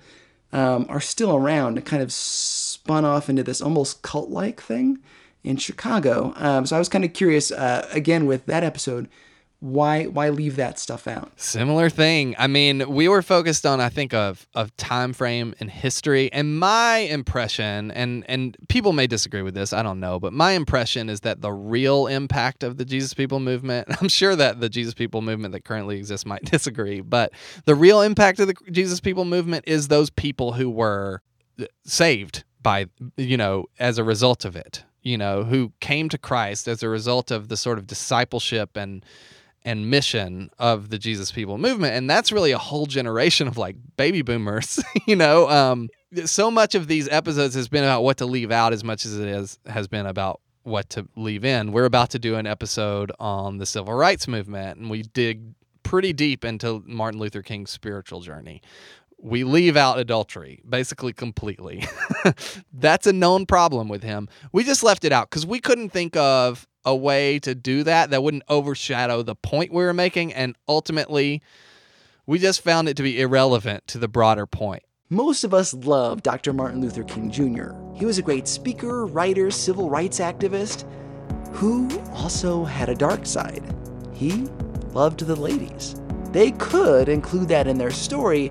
um, 0.53 0.87
are 0.89 1.01
still 1.01 1.35
around 1.35 1.79
and 1.79 1.87
kind 1.87 2.03
of 2.03 2.13
spun 2.13 3.05
off 3.05 3.29
into 3.29 3.43
this 3.43 3.61
almost 3.61 4.03
cult 4.03 4.31
like 4.31 4.61
thing 4.61 4.99
in 5.43 5.57
Chicago. 5.57 6.35
Um, 6.37 6.67
so 6.67 6.77
I 6.77 6.79
was 6.79 6.89
kind 6.89 7.05
of 7.05 7.13
curious, 7.13 7.51
uh, 7.51 7.89
again, 7.93 8.27
with 8.27 8.47
that 8.47 8.63
episode 8.63 9.09
why 9.61 10.05
why 10.05 10.29
leave 10.29 10.57
that 10.57 10.79
stuff 10.79 11.07
out? 11.09 11.33
Similar 11.37 11.89
thing. 11.89 12.35
I 12.39 12.47
mean 12.47 12.89
we 12.89 13.09
were 13.09 13.23
focused 13.23 13.65
on 13.65 13.81
i 13.81 13.89
think 13.89 14.13
of 14.13 14.47
of 14.55 14.77
time 14.77 15.13
frame 15.13 15.55
and 15.61 15.71
history. 15.71 16.33
And 16.33 16.59
my 16.59 16.99
impression 16.99 17.91
and 17.91 18.25
and 18.29 18.57
people 18.69 18.93
may 18.93 19.07
disagree 19.07 19.43
with 19.43 19.55
this 19.55 19.73
i 19.73 19.83
don't 19.83 20.01
know 20.01 20.19
but 20.21 20.33
my 20.33 20.53
impression 20.53 21.09
is 21.09 21.21
that 21.21 21.41
the 21.41 21.53
real 21.53 22.07
impact 22.07 22.63
of 22.63 22.77
the 22.77 22.85
jesus 22.85 23.15
people 23.15 23.41
movement 23.41 23.89
i'm 24.01 24.09
sure 24.09 24.37
that 24.37 24.61
the 24.61 24.69
jesus 24.69 24.95
people 24.95 25.23
movement 25.23 25.53
that 25.53 25.65
currently 25.65 25.97
exists 25.97 26.27
might 26.27 26.45
disagree 26.51 27.01
but 27.01 27.33
the 27.65 27.75
real 27.75 28.01
impact 28.01 28.39
of 28.41 28.47
the 28.49 28.55
jesus 28.71 29.01
people 29.01 29.25
movement 29.25 29.65
is 29.67 29.89
those 29.89 30.11
people 30.11 30.53
who 30.53 30.69
were 30.71 31.23
saved 31.85 32.45
by 32.63 32.87
you 33.17 33.37
know 33.37 33.67
as 33.79 33.99
a 33.99 34.05
result 34.05 34.45
of 34.45 34.57
it 34.57 34.85
you 35.03 35.17
know 35.17 35.45
who 35.45 35.73
came 35.81 36.09
to 36.09 36.19
christ 36.19 36.69
as 36.69 36.83
a 36.83 36.89
result 36.89 37.31
of 37.31 37.49
the 37.49 37.57
sort 37.57 37.79
of 37.79 37.87
discipleship 37.87 38.77
and 38.77 39.05
and 39.67 39.91
mission 39.91 40.49
of 40.61 40.91
the 40.91 40.97
Jesus 40.97 41.33
People 41.33 41.59
movement. 41.59 41.95
And 41.95 42.09
that's 42.09 42.31
really 42.31 42.53
a 42.53 42.59
whole 42.59 42.87
generation 42.87 43.49
of 43.49 43.59
like 43.59 43.77
baby 43.97 44.23
boomers, 44.23 44.81
you 45.07 45.17
know. 45.17 45.51
Um, 45.51 45.91
so 46.25 46.51
much 46.51 46.75
of 46.77 46.87
these 46.87 47.09
episodes 47.09 47.57
has 47.57 47.69
been 47.69 47.83
about 47.83 48.05
what 48.05 48.17
to 48.19 48.27
leave 48.27 48.53
out 48.53 48.73
as 48.73 48.85
much 48.85 49.05
as 49.05 49.19
it 49.19 49.29
is 49.29 49.59
has 49.67 49.89
been 49.89 50.07
about 50.07 50.41
what 50.63 50.89
to 50.91 51.07
leave 51.17 51.45
in. 51.45 51.73
We're 51.73 51.85
about 51.85 52.11
to 52.11 52.19
do 52.19 52.37
an 52.37 52.47
episode 52.47 53.11
on 53.19 53.59
the 53.59 53.67
civil 53.67 53.93
rights 53.93 54.27
movement, 54.29 54.79
and 54.79 54.89
we 54.89 55.03
dig 55.03 55.43
pretty 55.83 56.13
deep 56.13 56.45
into 56.45 56.83
Martin 56.87 57.21
Luther 57.21 57.43
King's 57.43 57.71
spiritual 57.71 58.21
journey. 58.21 58.63
We 59.21 59.45
leave 59.45 59.77
out 59.77 59.99
adultery 59.99 60.63
basically 60.69 61.13
completely. 61.13 61.85
That's 62.73 63.07
a 63.07 63.13
known 63.13 63.47
problem 63.47 63.89
with 63.89 64.05
him. 64.05 64.29
We 64.53 64.63
just 64.63 64.85
left 64.85 65.05
it 65.05 65.13
out 65.13 65.31
because 65.31 65.45
we 65.45 65.59
couldn't 65.59 65.91
think 65.91 66.17
of 66.17 66.69
a 66.87 66.95
way 66.97 67.39
to 67.41 67.55
do 67.55 67.83
that 67.83 68.11
that 68.11 68.23
wouldn't 68.23 68.45
overshadow 68.49 69.23
the 69.23 69.35
point 69.35 69.73
we 69.73 69.83
were 69.83 69.93
making. 69.93 70.33
And 70.33 70.57
ultimately, 70.69 71.43
we 72.25 72.39
just 72.39 72.63
found 72.63 72.89
it 72.89 72.97
to 72.97 73.03
be 73.03 73.21
irrelevant 73.21 73.87
to 73.89 73.99
the 73.99 74.09
broader 74.09 74.47
point. 74.47 74.85
Most 75.11 75.45
of 75.45 75.53
us 75.53 75.75
love 75.75 76.23
Dr. 76.23 76.53
Martin 76.53 76.81
Luther 76.81 77.05
King 77.05 77.31
Jr. 77.31 77.73
He 77.95 78.07
was 78.07 78.19
a 78.19 78.23
great 78.23 78.49
speaker, 78.49 79.07
writer, 79.07 79.51
civil 79.51 79.91
rights 79.91 80.21
activist 80.21 80.85
who 81.53 81.89
also 82.13 82.65
had 82.65 82.89
a 82.89 82.95
dark 82.95 83.27
side. 83.27 83.63
He 84.13 84.49
loved 84.93 85.21
the 85.21 85.37
ladies. 85.37 85.97
They 86.33 86.51
could 86.53 87.09
include 87.09 87.49
that 87.49 87.67
in 87.67 87.79
their 87.79 87.91
story, 87.91 88.51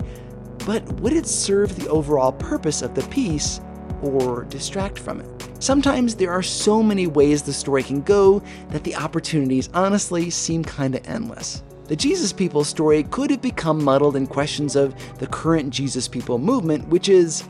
but 0.64 0.82
would 1.00 1.12
it 1.12 1.26
serve 1.26 1.76
the 1.76 1.88
overall 1.88 2.32
purpose 2.32 2.82
of 2.82 2.94
the 2.94 3.06
piece 3.08 3.60
or 4.02 4.44
distract 4.44 4.98
from 4.98 5.20
it? 5.20 5.35
Sometimes 5.58 6.14
there 6.14 6.32
are 6.32 6.42
so 6.42 6.82
many 6.82 7.06
ways 7.06 7.42
the 7.42 7.52
story 7.52 7.82
can 7.82 8.02
go 8.02 8.42
that 8.70 8.84
the 8.84 8.94
opportunities 8.94 9.70
honestly 9.72 10.28
seem 10.28 10.62
kinda 10.62 11.04
endless. 11.06 11.62
The 11.88 11.96
Jesus 11.96 12.32
People 12.32 12.62
story 12.64 13.04
could 13.04 13.30
have 13.30 13.40
become 13.40 13.82
muddled 13.82 14.16
in 14.16 14.26
questions 14.26 14.76
of 14.76 14.94
the 15.18 15.26
current 15.26 15.70
Jesus 15.70 16.08
People 16.08 16.38
movement, 16.38 16.88
which 16.88 17.08
is, 17.08 17.44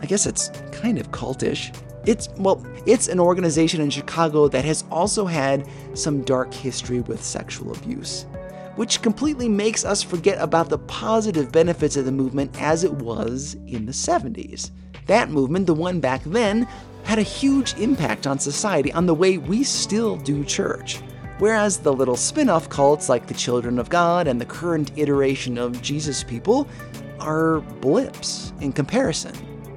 I 0.00 0.06
guess 0.06 0.26
it's 0.26 0.50
kind 0.70 0.98
of 0.98 1.10
cultish. 1.10 1.74
It's, 2.06 2.28
well, 2.36 2.64
it's 2.86 3.08
an 3.08 3.18
organization 3.18 3.80
in 3.80 3.90
Chicago 3.90 4.48
that 4.48 4.64
has 4.64 4.84
also 4.90 5.26
had 5.26 5.66
some 5.94 6.22
dark 6.22 6.54
history 6.54 7.00
with 7.00 7.22
sexual 7.22 7.72
abuse, 7.72 8.26
which 8.76 9.02
completely 9.02 9.48
makes 9.48 9.84
us 9.84 10.02
forget 10.02 10.38
about 10.40 10.68
the 10.68 10.78
positive 10.78 11.50
benefits 11.50 11.96
of 11.96 12.04
the 12.04 12.12
movement 12.12 12.50
as 12.60 12.84
it 12.84 12.92
was 12.92 13.56
in 13.66 13.86
the 13.86 13.92
70s. 13.92 14.70
That 15.06 15.30
movement, 15.30 15.66
the 15.66 15.74
one 15.74 16.00
back 16.00 16.22
then, 16.24 16.68
had 17.04 17.18
a 17.18 17.22
huge 17.22 17.74
impact 17.76 18.26
on 18.26 18.38
society, 18.38 18.92
on 18.92 19.06
the 19.06 19.14
way 19.14 19.38
we 19.38 19.64
still 19.64 20.16
do 20.16 20.44
church. 20.44 21.00
Whereas 21.38 21.78
the 21.78 21.92
little 21.92 22.16
spin 22.16 22.50
off 22.50 22.68
cults 22.68 23.08
like 23.08 23.26
the 23.26 23.34
Children 23.34 23.78
of 23.78 23.88
God 23.88 24.26
and 24.28 24.40
the 24.40 24.44
current 24.44 24.92
iteration 24.96 25.56
of 25.56 25.80
Jesus 25.80 26.22
people 26.22 26.68
are 27.18 27.60
blips 27.80 28.52
in 28.60 28.72
comparison. 28.72 29.34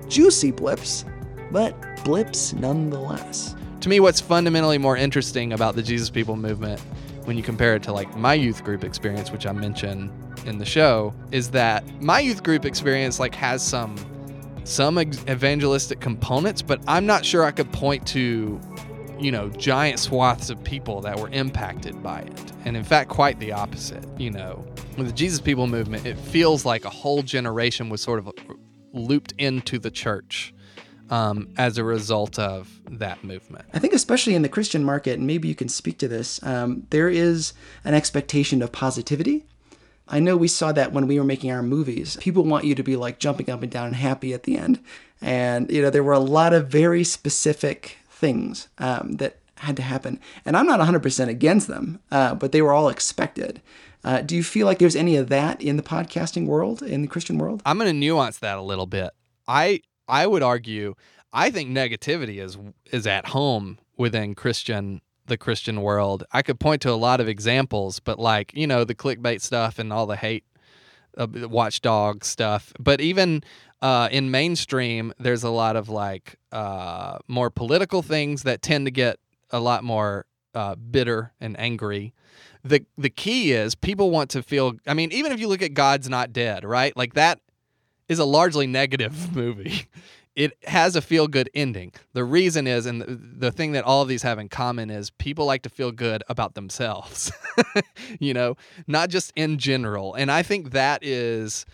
Juicy 0.09 0.51
blips, 0.51 1.05
but 1.51 1.75
blips 2.03 2.53
nonetheless. 2.53 3.55
To 3.81 3.89
me, 3.89 3.99
what's 3.99 4.21
fundamentally 4.21 4.77
more 4.77 4.97
interesting 4.97 5.53
about 5.53 5.75
the 5.75 5.83
Jesus 5.83 6.09
People 6.09 6.35
movement 6.35 6.79
when 7.25 7.37
you 7.37 7.43
compare 7.43 7.75
it 7.75 7.83
to 7.83 7.93
like 7.93 8.13
my 8.17 8.33
youth 8.33 8.63
group 8.63 8.83
experience, 8.83 9.31
which 9.31 9.45
I 9.45 9.51
mentioned 9.53 10.11
in 10.45 10.57
the 10.57 10.65
show, 10.65 11.13
is 11.31 11.51
that 11.51 11.83
my 12.01 12.19
youth 12.19 12.43
group 12.43 12.65
experience 12.65 13.19
like 13.19 13.35
has 13.35 13.65
some 13.65 13.95
some 14.63 14.97
evangelistic 14.97 15.99
components, 15.99 16.61
but 16.61 16.81
I'm 16.87 17.05
not 17.05 17.25
sure 17.25 17.43
I 17.43 17.51
could 17.51 17.71
point 17.71 18.05
to, 18.07 18.59
you 19.19 19.31
know, 19.31 19.49
giant 19.49 19.99
swaths 19.99 20.49
of 20.49 20.63
people 20.63 21.01
that 21.01 21.19
were 21.19 21.29
impacted 21.29 22.01
by 22.01 22.21
it. 22.21 22.51
And 22.65 22.77
in 22.77 22.83
fact, 22.83 23.09
quite 23.09 23.39
the 23.39 23.51
opposite. 23.51 24.05
You 24.17 24.31
know, 24.31 24.65
with 24.97 25.07
the 25.07 25.13
Jesus 25.13 25.39
People 25.39 25.67
movement, 25.67 26.05
it 26.05 26.17
feels 26.17 26.65
like 26.65 26.85
a 26.85 26.89
whole 26.89 27.23
generation 27.23 27.89
was 27.89 28.01
sort 28.01 28.19
of 28.19 28.31
looped 28.93 29.33
into 29.37 29.79
the 29.79 29.91
church. 29.91 30.53
Um, 31.09 31.49
as 31.57 31.77
a 31.77 31.83
result 31.83 32.39
of 32.39 32.81
that 32.89 33.23
movement. 33.23 33.65
I 33.73 33.77
think, 33.77 33.93
especially 33.93 34.33
in 34.35 34.41
the 34.41 34.49
Christian 34.49 34.83
market, 34.83 35.19
and 35.19 35.27
maybe 35.27 35.47
you 35.47 35.53
can 35.53 35.67
speak 35.67 35.99
to 35.99 36.07
this, 36.07 36.41
um, 36.43 36.87
there 36.89 37.09
is 37.09 37.53
an 37.83 37.93
expectation 37.93 38.63
of 38.63 38.71
positivity 38.71 39.45
I 40.07 40.19
know 40.19 40.35
we 40.35 40.47
saw 40.47 40.71
that 40.71 40.91
when 40.91 41.07
we 41.07 41.17
were 41.17 41.25
making 41.25 41.51
our 41.51 41.63
movies. 41.63 42.17
People 42.19 42.43
want 42.43 42.65
you 42.65 42.75
to 42.75 42.83
be 42.83 42.95
like 42.95 43.19
jumping 43.19 43.49
up 43.49 43.63
and 43.63 43.71
down 43.71 43.87
and 43.87 43.95
happy 43.95 44.33
at 44.33 44.43
the 44.43 44.57
end. 44.57 44.79
And, 45.21 45.71
you 45.71 45.81
know, 45.81 45.89
there 45.89 46.03
were 46.03 46.13
a 46.13 46.19
lot 46.19 46.53
of 46.53 46.67
very 46.67 47.03
specific 47.03 47.97
things 48.09 48.67
um, 48.77 49.13
that 49.17 49.37
had 49.57 49.77
to 49.77 49.81
happen. 49.81 50.19
And 50.45 50.57
I'm 50.57 50.65
not 50.65 50.79
100% 50.81 51.27
against 51.27 51.67
them, 51.67 51.99
uh, 52.11 52.35
but 52.35 52.51
they 52.51 52.61
were 52.61 52.73
all 52.73 52.89
expected. 52.89 53.61
Uh, 54.03 54.21
do 54.21 54.35
you 54.35 54.43
feel 54.43 54.67
like 54.67 54.79
there's 54.79 54.95
any 54.95 55.15
of 55.15 55.29
that 55.29 55.61
in 55.61 55.77
the 55.77 55.83
podcasting 55.83 56.45
world, 56.45 56.83
in 56.83 57.01
the 57.01 57.07
Christian 57.07 57.37
world? 57.37 57.61
I'm 57.65 57.77
going 57.77 57.89
to 57.89 57.97
nuance 57.97 58.39
that 58.39 58.57
a 58.57 58.61
little 58.61 58.85
bit. 58.85 59.11
I 59.47 59.81
I 60.07 60.27
would 60.27 60.43
argue 60.43 60.95
I 61.31 61.49
think 61.49 61.69
negativity 61.69 62.41
is 62.41 62.57
is 62.91 63.07
at 63.07 63.27
home 63.27 63.79
within 63.97 64.35
Christian 64.35 65.01
the 65.27 65.37
Christian 65.37 65.81
world. 65.81 66.23
I 66.31 66.41
could 66.41 66.59
point 66.59 66.81
to 66.83 66.91
a 66.91 66.95
lot 66.95 67.19
of 67.19 67.27
examples, 67.27 67.99
but 67.99 68.19
like, 68.19 68.51
you 68.53 68.67
know, 68.67 68.83
the 68.83 68.95
clickbait 68.95 69.41
stuff 69.41 69.79
and 69.79 69.93
all 69.93 70.05
the 70.05 70.15
hate, 70.15 70.43
uh, 71.17 71.27
watchdog 71.31 72.25
stuff. 72.25 72.73
But 72.79 73.01
even 73.01 73.43
uh, 73.81 74.09
in 74.11 74.31
mainstream, 74.31 75.13
there's 75.19 75.43
a 75.43 75.49
lot 75.49 75.75
of 75.75 75.89
like 75.89 76.37
uh, 76.51 77.19
more 77.27 77.49
political 77.49 78.01
things 78.01 78.43
that 78.43 78.61
tend 78.61 78.85
to 78.85 78.91
get 78.91 79.19
a 79.51 79.59
lot 79.59 79.83
more 79.83 80.25
uh, 80.53 80.75
bitter 80.75 81.33
and 81.39 81.59
angry. 81.59 82.13
The, 82.63 82.85
the 82.97 83.09
key 83.09 83.51
is 83.51 83.75
people 83.75 84.09
want 84.09 84.29
to 84.31 84.43
feel, 84.43 84.73
I 84.87 84.93
mean, 84.93 85.11
even 85.11 85.31
if 85.31 85.39
you 85.39 85.47
look 85.47 85.61
at 85.61 85.73
God's 85.73 86.07
Not 86.09 86.31
Dead, 86.31 86.63
right? 86.63 86.95
Like 86.95 87.13
that 87.13 87.39
is 88.07 88.19
a 88.19 88.25
largely 88.25 88.67
negative 88.67 89.35
movie 89.35 89.87
it 90.35 90.57
has 90.65 90.95
a 90.95 91.01
feel 91.01 91.27
good 91.27 91.49
ending. 91.53 91.93
The 92.13 92.23
reason 92.23 92.65
is, 92.65 92.85
and 92.85 93.01
the, 93.01 93.19
the 93.47 93.51
thing 93.51 93.73
that 93.73 93.83
all 93.83 94.01
of 94.01 94.07
these 94.07 94.23
have 94.23 94.39
in 94.39 94.49
common 94.49 94.89
is 94.89 95.11
people 95.11 95.45
like 95.45 95.61
to 95.63 95.69
feel 95.69 95.91
good 95.91 96.23
about 96.27 96.55
themselves, 96.55 97.31
you 98.19 98.33
know, 98.33 98.55
not 98.87 99.09
just 99.09 99.31
in 99.35 99.57
general. 99.57 100.13
And 100.15 100.31
I 100.31 100.43
think 100.43 100.71
that 100.71 101.03
is 101.03 101.65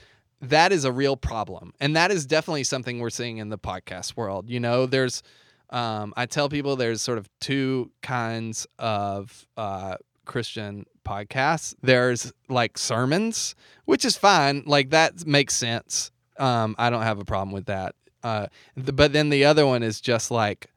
that 0.42 0.72
is 0.72 0.86
a 0.86 0.92
real 0.92 1.18
problem. 1.18 1.74
And 1.80 1.96
that 1.96 2.12
is 2.12 2.26
definitely 2.26 2.64
something 2.64 3.00
we're 3.00 3.10
seeing 3.10 3.38
in 3.38 3.50
the 3.50 3.58
podcast 3.58 4.16
world. 4.16 4.50
You 4.50 4.60
know, 4.60 4.86
there's 4.86 5.24
um, 5.70 6.14
I 6.18 6.26
tell 6.26 6.50
people 6.50 6.76
there's 6.76 7.02
sort 7.02 7.18
of 7.18 7.30
two 7.40 7.92
kinds 8.02 8.66
of 8.80 9.48
uh, 9.56 9.98
Christian 10.26 10.86
podcasts. 11.06 11.76
There's 11.82 12.32
like 12.50 12.78
sermons, 12.78 13.56
which 13.86 14.04
is 14.04 14.18
fine. 14.18 14.64
Like 14.66 14.90
that 14.92 15.26
makes 15.26 15.56
sense. 15.56 16.12
Um, 16.38 16.76
I 16.78 16.90
don't 16.90 17.04
have 17.04 17.20
a 17.20 17.26
problem 17.26 17.52
with 17.52 17.66
that. 17.66 17.96
Uh, 18.24 18.48
th- 18.76 18.96
but 18.96 19.14
then 19.14 19.30
the 19.30 19.46
other 19.46 19.66
one 19.66 19.84
is 19.84 20.02
just 20.02 20.32
like 20.32 20.70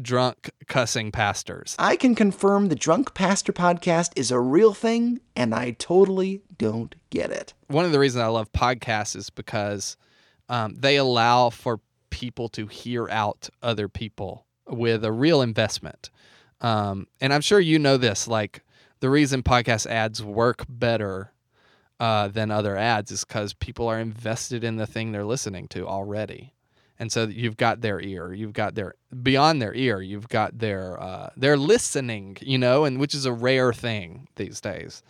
drunk 0.00 0.50
cussing 0.68 1.12
pastors. 1.12 1.76
I 1.78 1.96
can 1.96 2.14
confirm 2.14 2.68
the 2.68 2.74
Drunk 2.74 3.14
Pastor 3.14 3.52
podcast 3.52 4.12
is 4.16 4.30
a 4.30 4.40
real 4.40 4.72
thing, 4.72 5.20
and 5.36 5.54
I 5.54 5.72
totally 5.72 6.42
don't 6.56 6.94
get 7.10 7.30
it. 7.30 7.54
One 7.68 7.84
of 7.84 7.92
the 7.92 7.98
reasons 7.98 8.22
I 8.22 8.28
love 8.28 8.52
podcasts 8.52 9.16
is 9.16 9.30
because 9.30 9.96
um, 10.48 10.74
they 10.76 10.96
allow 10.96 11.50
for 11.50 11.80
people 12.10 12.48
to 12.50 12.66
hear 12.66 13.08
out 13.08 13.48
other 13.62 13.88
people 13.88 14.46
with 14.66 15.04
a 15.04 15.12
real 15.12 15.42
investment. 15.42 16.10
Um, 16.60 17.08
and 17.20 17.32
I'm 17.32 17.40
sure 17.40 17.60
you 17.60 17.78
know 17.78 17.96
this. 17.96 18.28
Like 18.28 18.62
the 19.00 19.10
reason 19.10 19.42
podcast 19.42 19.86
ads 19.86 20.22
work 20.22 20.64
better 20.68 21.32
uh, 21.98 22.28
than 22.28 22.50
other 22.50 22.76
ads 22.76 23.10
is 23.10 23.24
because 23.24 23.54
people 23.54 23.88
are 23.88 23.98
invested 23.98 24.62
in 24.62 24.76
the 24.76 24.86
thing 24.86 25.12
they're 25.12 25.24
listening 25.24 25.68
to 25.68 25.86
already 25.86 26.54
and 27.02 27.10
so 27.10 27.24
you've 27.24 27.56
got 27.56 27.80
their 27.80 28.00
ear 28.00 28.32
you've 28.32 28.52
got 28.52 28.76
their 28.76 28.94
beyond 29.24 29.60
their 29.60 29.74
ear 29.74 30.00
you've 30.00 30.28
got 30.28 30.56
their 30.56 31.02
uh, 31.02 31.30
their 31.36 31.56
listening 31.56 32.36
you 32.40 32.56
know 32.56 32.84
and 32.84 33.00
which 33.00 33.12
is 33.12 33.26
a 33.26 33.32
rare 33.32 33.72
thing 33.72 34.28
these 34.36 34.60
days 34.60 35.02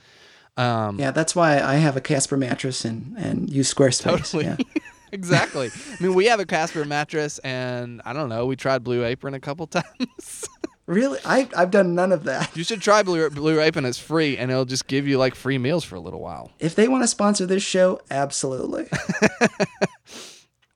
um, 0.57 0.99
yeah 0.99 1.11
that's 1.11 1.37
why 1.37 1.61
i 1.61 1.75
have 1.75 1.95
a 1.97 2.01
casper 2.01 2.37
mattress 2.37 2.87
and 2.87 3.15
and 3.19 3.51
use 3.51 3.73
squarespace 3.73 4.03
totally. 4.03 4.45
yeah. 4.47 4.57
exactly 5.13 5.69
i 5.69 6.03
mean 6.03 6.15
we 6.15 6.25
have 6.25 6.41
a 6.41 6.47
casper 6.47 6.87
mattress 6.87 7.39
and 7.41 8.01
i 8.07 8.15
don't 8.15 8.31
know 8.31 8.47
we 8.47 8.57
tried 8.57 8.83
blue 8.83 9.05
apron 9.05 9.35
a 9.35 9.41
couple 9.41 9.67
times 9.79 10.49
Really, 10.87 11.21
I 11.25 11.49
I've 11.57 11.71
done 11.71 11.95
none 11.95 12.11
of 12.11 12.25
that. 12.25 12.57
You 12.57 12.65
should 12.65 12.83
try 12.83 13.05
Blue 13.05 13.31
Blue 13.31 13.61
Apron. 13.61 13.85
It's 13.85 14.01
free, 14.01 14.37
and 14.37 14.51
it'll 14.51 14.65
just 14.65 14.89
give 14.89 15.07
you 15.07 15.17
like 15.17 15.37
free 15.37 15.57
meals 15.57 15.85
for 15.85 15.95
a 15.95 16.01
little 16.01 16.21
while. 16.21 16.51
If 16.59 16.75
they 16.75 16.89
want 16.89 17.05
to 17.05 17.07
sponsor 17.07 17.47
this 17.47 17.63
show, 17.63 18.01
absolutely. 18.11 18.89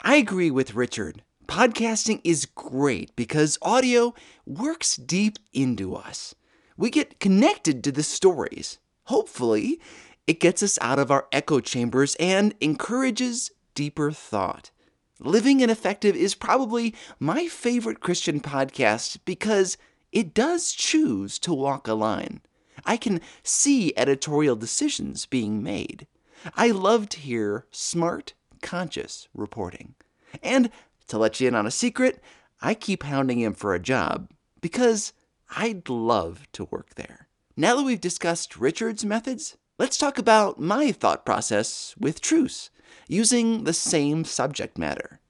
I 0.08 0.14
agree 0.14 0.52
with 0.52 0.76
Richard. 0.76 1.24
Podcasting 1.48 2.20
is 2.22 2.46
great 2.46 3.16
because 3.16 3.58
audio 3.60 4.14
works 4.46 4.94
deep 4.94 5.36
into 5.52 5.96
us. 5.96 6.32
We 6.76 6.90
get 6.90 7.18
connected 7.18 7.82
to 7.82 7.90
the 7.90 8.04
stories. 8.04 8.78
Hopefully, 9.06 9.80
it 10.28 10.38
gets 10.38 10.62
us 10.62 10.78
out 10.80 11.00
of 11.00 11.10
our 11.10 11.26
echo 11.32 11.58
chambers 11.58 12.14
and 12.20 12.54
encourages 12.60 13.50
deeper 13.74 14.12
thought. 14.12 14.70
Living 15.18 15.60
and 15.60 15.72
Effective 15.72 16.14
is 16.14 16.36
probably 16.36 16.94
my 17.18 17.48
favorite 17.48 17.98
Christian 17.98 18.38
podcast 18.38 19.18
because 19.24 19.76
it 20.12 20.32
does 20.32 20.70
choose 20.70 21.36
to 21.40 21.52
walk 21.52 21.88
a 21.88 21.94
line. 21.94 22.42
I 22.84 22.96
can 22.96 23.20
see 23.42 23.92
editorial 23.96 24.54
decisions 24.54 25.26
being 25.26 25.64
made. 25.64 26.06
I 26.54 26.70
love 26.70 27.08
to 27.08 27.18
hear 27.18 27.66
smart, 27.72 28.34
conscious 28.62 29.28
reporting. 29.34 29.94
And 30.42 30.70
to 31.08 31.18
let 31.18 31.40
you 31.40 31.48
in 31.48 31.54
on 31.54 31.66
a 31.66 31.70
secret, 31.70 32.20
I 32.60 32.74
keep 32.74 33.02
hounding 33.02 33.40
him 33.40 33.54
for 33.54 33.74
a 33.74 33.80
job 33.80 34.30
because 34.60 35.12
I'd 35.56 35.88
love 35.88 36.46
to 36.52 36.64
work 36.64 36.94
there. 36.94 37.28
Now 37.56 37.76
that 37.76 37.84
we've 37.84 38.00
discussed 38.00 38.56
Richard's 38.56 39.04
methods, 39.04 39.56
let's 39.78 39.96
talk 39.96 40.18
about 40.18 40.58
my 40.58 40.92
thought 40.92 41.24
process 41.24 41.94
with 41.98 42.20
truce, 42.20 42.70
using 43.08 43.64
the 43.64 43.72
same 43.72 44.24
subject 44.24 44.76
matter. 44.76 45.20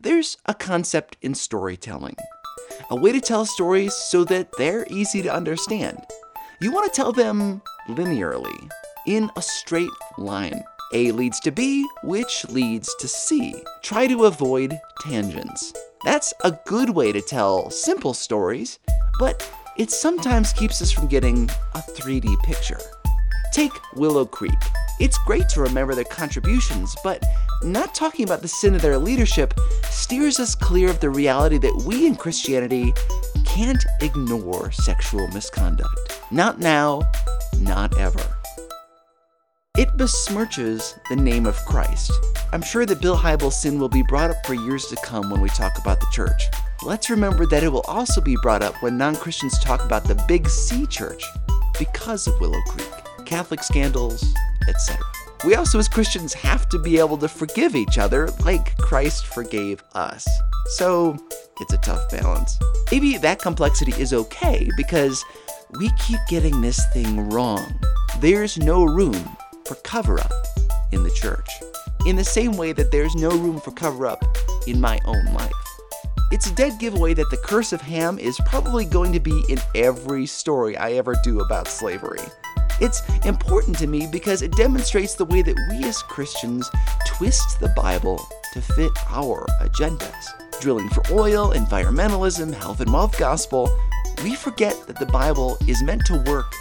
There's 0.00 0.36
a 0.46 0.54
concept 0.54 1.16
in 1.22 1.34
storytelling, 1.34 2.16
a 2.90 2.96
way 2.96 3.12
to 3.12 3.20
tell 3.20 3.44
stories 3.44 3.94
so 3.94 4.24
that 4.24 4.50
they're 4.58 4.86
easy 4.88 5.22
to 5.22 5.34
understand. 5.34 5.98
You 6.60 6.72
want 6.72 6.92
to 6.92 6.96
tell 6.96 7.12
them 7.12 7.62
linearly, 7.88 8.70
in 9.06 9.30
a 9.36 9.42
straight 9.42 9.90
line. 10.18 10.62
A 10.92 11.10
leads 11.10 11.40
to 11.40 11.50
B, 11.50 11.86
which 12.02 12.48
leads 12.48 12.94
to 12.96 13.08
C. 13.08 13.54
Try 13.82 14.06
to 14.06 14.26
avoid 14.26 14.78
tangents. 15.00 15.72
That's 16.04 16.32
a 16.44 16.56
good 16.66 16.90
way 16.90 17.10
to 17.12 17.20
tell 17.20 17.70
simple 17.70 18.14
stories, 18.14 18.78
but 19.18 19.50
it 19.76 19.90
sometimes 19.90 20.52
keeps 20.52 20.80
us 20.80 20.92
from 20.92 21.08
getting 21.08 21.50
a 21.74 21.80
3D 21.80 22.42
picture. 22.44 22.78
Take 23.52 23.72
Willow 23.94 24.24
Creek. 24.24 24.58
It's 25.00 25.18
great 25.26 25.48
to 25.50 25.60
remember 25.60 25.94
their 25.94 26.04
contributions, 26.04 26.94
but 27.02 27.22
not 27.62 27.94
talking 27.94 28.24
about 28.24 28.42
the 28.42 28.48
sin 28.48 28.74
of 28.74 28.82
their 28.82 28.98
leadership 28.98 29.54
steers 29.90 30.38
us 30.38 30.54
clear 30.54 30.88
of 30.88 31.00
the 31.00 31.10
reality 31.10 31.58
that 31.58 31.82
we 31.84 32.06
in 32.06 32.16
Christianity 32.16 32.94
can't 33.44 33.84
ignore 34.00 34.70
sexual 34.70 35.26
misconduct. 35.28 36.20
Not 36.30 36.60
now, 36.60 37.02
not 37.58 37.98
ever. 37.98 38.22
It 39.78 39.94
besmirches 39.98 40.98
the 41.10 41.16
name 41.16 41.44
of 41.44 41.54
Christ. 41.66 42.10
I'm 42.50 42.62
sure 42.62 42.86
that 42.86 43.02
Bill 43.02 43.14
Hybels' 43.14 43.52
sin 43.52 43.78
will 43.78 43.90
be 43.90 44.02
brought 44.02 44.30
up 44.30 44.46
for 44.46 44.54
years 44.54 44.86
to 44.86 44.96
come 45.04 45.28
when 45.28 45.42
we 45.42 45.50
talk 45.50 45.76
about 45.76 46.00
the 46.00 46.06
church. 46.10 46.44
Let's 46.82 47.10
remember 47.10 47.44
that 47.44 47.62
it 47.62 47.68
will 47.68 47.82
also 47.82 48.22
be 48.22 48.38
brought 48.40 48.62
up 48.62 48.82
when 48.82 48.96
non 48.96 49.16
Christians 49.16 49.58
talk 49.58 49.84
about 49.84 50.04
the 50.04 50.14
Big 50.26 50.48
C 50.48 50.86
church 50.86 51.22
because 51.78 52.26
of 52.26 52.40
Willow 52.40 52.62
Creek, 52.68 52.90
Catholic 53.26 53.62
scandals, 53.62 54.24
etc. 54.66 54.98
We 55.44 55.56
also, 55.56 55.78
as 55.78 55.90
Christians, 55.90 56.32
have 56.32 56.70
to 56.70 56.78
be 56.78 56.98
able 56.98 57.18
to 57.18 57.28
forgive 57.28 57.74
each 57.74 57.98
other 57.98 58.30
like 58.46 58.78
Christ 58.78 59.26
forgave 59.26 59.84
us. 59.92 60.26
So, 60.68 61.18
it's 61.60 61.74
a 61.74 61.78
tough 61.78 62.10
balance. 62.10 62.58
Maybe 62.90 63.18
that 63.18 63.40
complexity 63.40 63.92
is 64.00 64.14
okay 64.14 64.70
because 64.78 65.22
we 65.78 65.90
keep 65.98 66.20
getting 66.30 66.62
this 66.62 66.80
thing 66.94 67.28
wrong. 67.28 67.78
There's 68.20 68.56
no 68.56 68.82
room 68.84 69.36
for 69.66 69.74
cover 69.76 70.20
up 70.20 70.32
in 70.92 71.02
the 71.02 71.10
church, 71.10 71.48
in 72.06 72.16
the 72.16 72.24
same 72.24 72.56
way 72.56 72.72
that 72.72 72.90
there's 72.90 73.14
no 73.14 73.30
room 73.30 73.60
for 73.60 73.72
cover 73.72 74.06
up 74.06 74.24
in 74.66 74.80
my 74.80 74.98
own 75.04 75.24
life. 75.34 75.52
It's 76.30 76.50
a 76.50 76.54
dead 76.54 76.78
giveaway 76.78 77.14
that 77.14 77.30
the 77.30 77.36
curse 77.36 77.72
of 77.72 77.80
Ham 77.80 78.18
is 78.18 78.40
probably 78.46 78.84
going 78.84 79.12
to 79.12 79.20
be 79.20 79.44
in 79.48 79.58
every 79.74 80.26
story 80.26 80.76
I 80.76 80.92
ever 80.92 81.14
do 81.22 81.40
about 81.40 81.68
slavery. 81.68 82.20
It's 82.80 83.02
important 83.24 83.78
to 83.78 83.86
me 83.86 84.06
because 84.10 84.42
it 84.42 84.52
demonstrates 84.52 85.14
the 85.14 85.24
way 85.24 85.42
that 85.42 85.56
we 85.70 85.84
as 85.84 86.02
Christians 86.02 86.70
twist 87.06 87.58
the 87.58 87.72
Bible 87.76 88.26
to 88.52 88.60
fit 88.60 88.92
our 89.08 89.46
agendas. 89.62 90.60
Drilling 90.60 90.88
for 90.90 91.02
oil, 91.10 91.52
environmentalism, 91.52 92.52
health 92.54 92.80
and 92.80 92.92
wealth 92.92 93.18
gospel, 93.18 93.70
we 94.22 94.34
forget 94.34 94.74
that 94.86 94.98
the 94.98 95.06
Bible 95.06 95.56
is 95.66 95.82
meant 95.82 96.04
to 96.06 96.22
work 96.26 96.52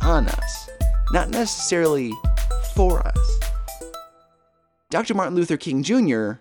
on 0.00 0.28
us, 0.28 0.70
not 1.12 1.30
necessarily 1.30 2.12
for 2.74 3.06
us. 3.06 3.40
Dr. 4.90 5.14
Martin 5.14 5.34
Luther 5.34 5.56
King 5.56 5.82
Jr. 5.82 6.32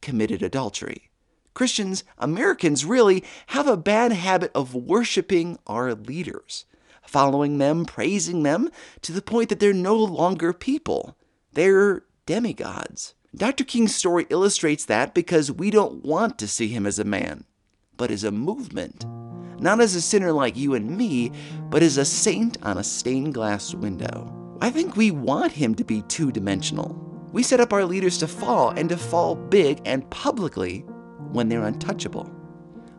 committed 0.00 0.42
adultery. 0.42 1.10
Christians, 1.54 2.04
Americans 2.18 2.84
really, 2.84 3.24
have 3.48 3.66
a 3.66 3.76
bad 3.76 4.12
habit 4.12 4.52
of 4.54 4.74
worshiping 4.74 5.58
our 5.66 5.94
leaders, 5.94 6.66
following 7.02 7.58
them, 7.58 7.84
praising 7.84 8.44
them, 8.44 8.70
to 9.02 9.12
the 9.12 9.22
point 9.22 9.48
that 9.48 9.58
they're 9.60 9.72
no 9.72 9.96
longer 9.96 10.52
people. 10.52 11.16
They're 11.52 12.04
demigods. 12.26 13.14
Dr. 13.34 13.64
King's 13.64 13.94
story 13.94 14.26
illustrates 14.30 14.84
that 14.84 15.14
because 15.14 15.50
we 15.50 15.70
don't 15.70 16.04
want 16.04 16.38
to 16.38 16.48
see 16.48 16.68
him 16.68 16.86
as 16.86 16.98
a 16.98 17.04
man, 17.04 17.44
but 17.96 18.10
as 18.10 18.24
a 18.24 18.30
movement. 18.30 19.04
Not 19.60 19.80
as 19.80 19.94
a 19.94 20.00
sinner 20.00 20.32
like 20.32 20.56
you 20.56 20.74
and 20.74 20.96
me, 20.96 21.32
but 21.68 21.82
as 21.82 21.98
a 21.98 22.04
saint 22.04 22.56
on 22.62 22.78
a 22.78 22.84
stained 22.84 23.34
glass 23.34 23.74
window. 23.74 24.37
I 24.60 24.70
think 24.70 24.96
we 24.96 25.12
want 25.12 25.52
him 25.52 25.76
to 25.76 25.84
be 25.84 26.02
two 26.02 26.32
dimensional. 26.32 26.96
We 27.32 27.44
set 27.44 27.60
up 27.60 27.72
our 27.72 27.84
leaders 27.84 28.18
to 28.18 28.26
fall 28.26 28.70
and 28.70 28.88
to 28.88 28.96
fall 28.96 29.36
big 29.36 29.80
and 29.84 30.08
publicly 30.10 30.80
when 31.30 31.48
they're 31.48 31.62
untouchable. 31.62 32.28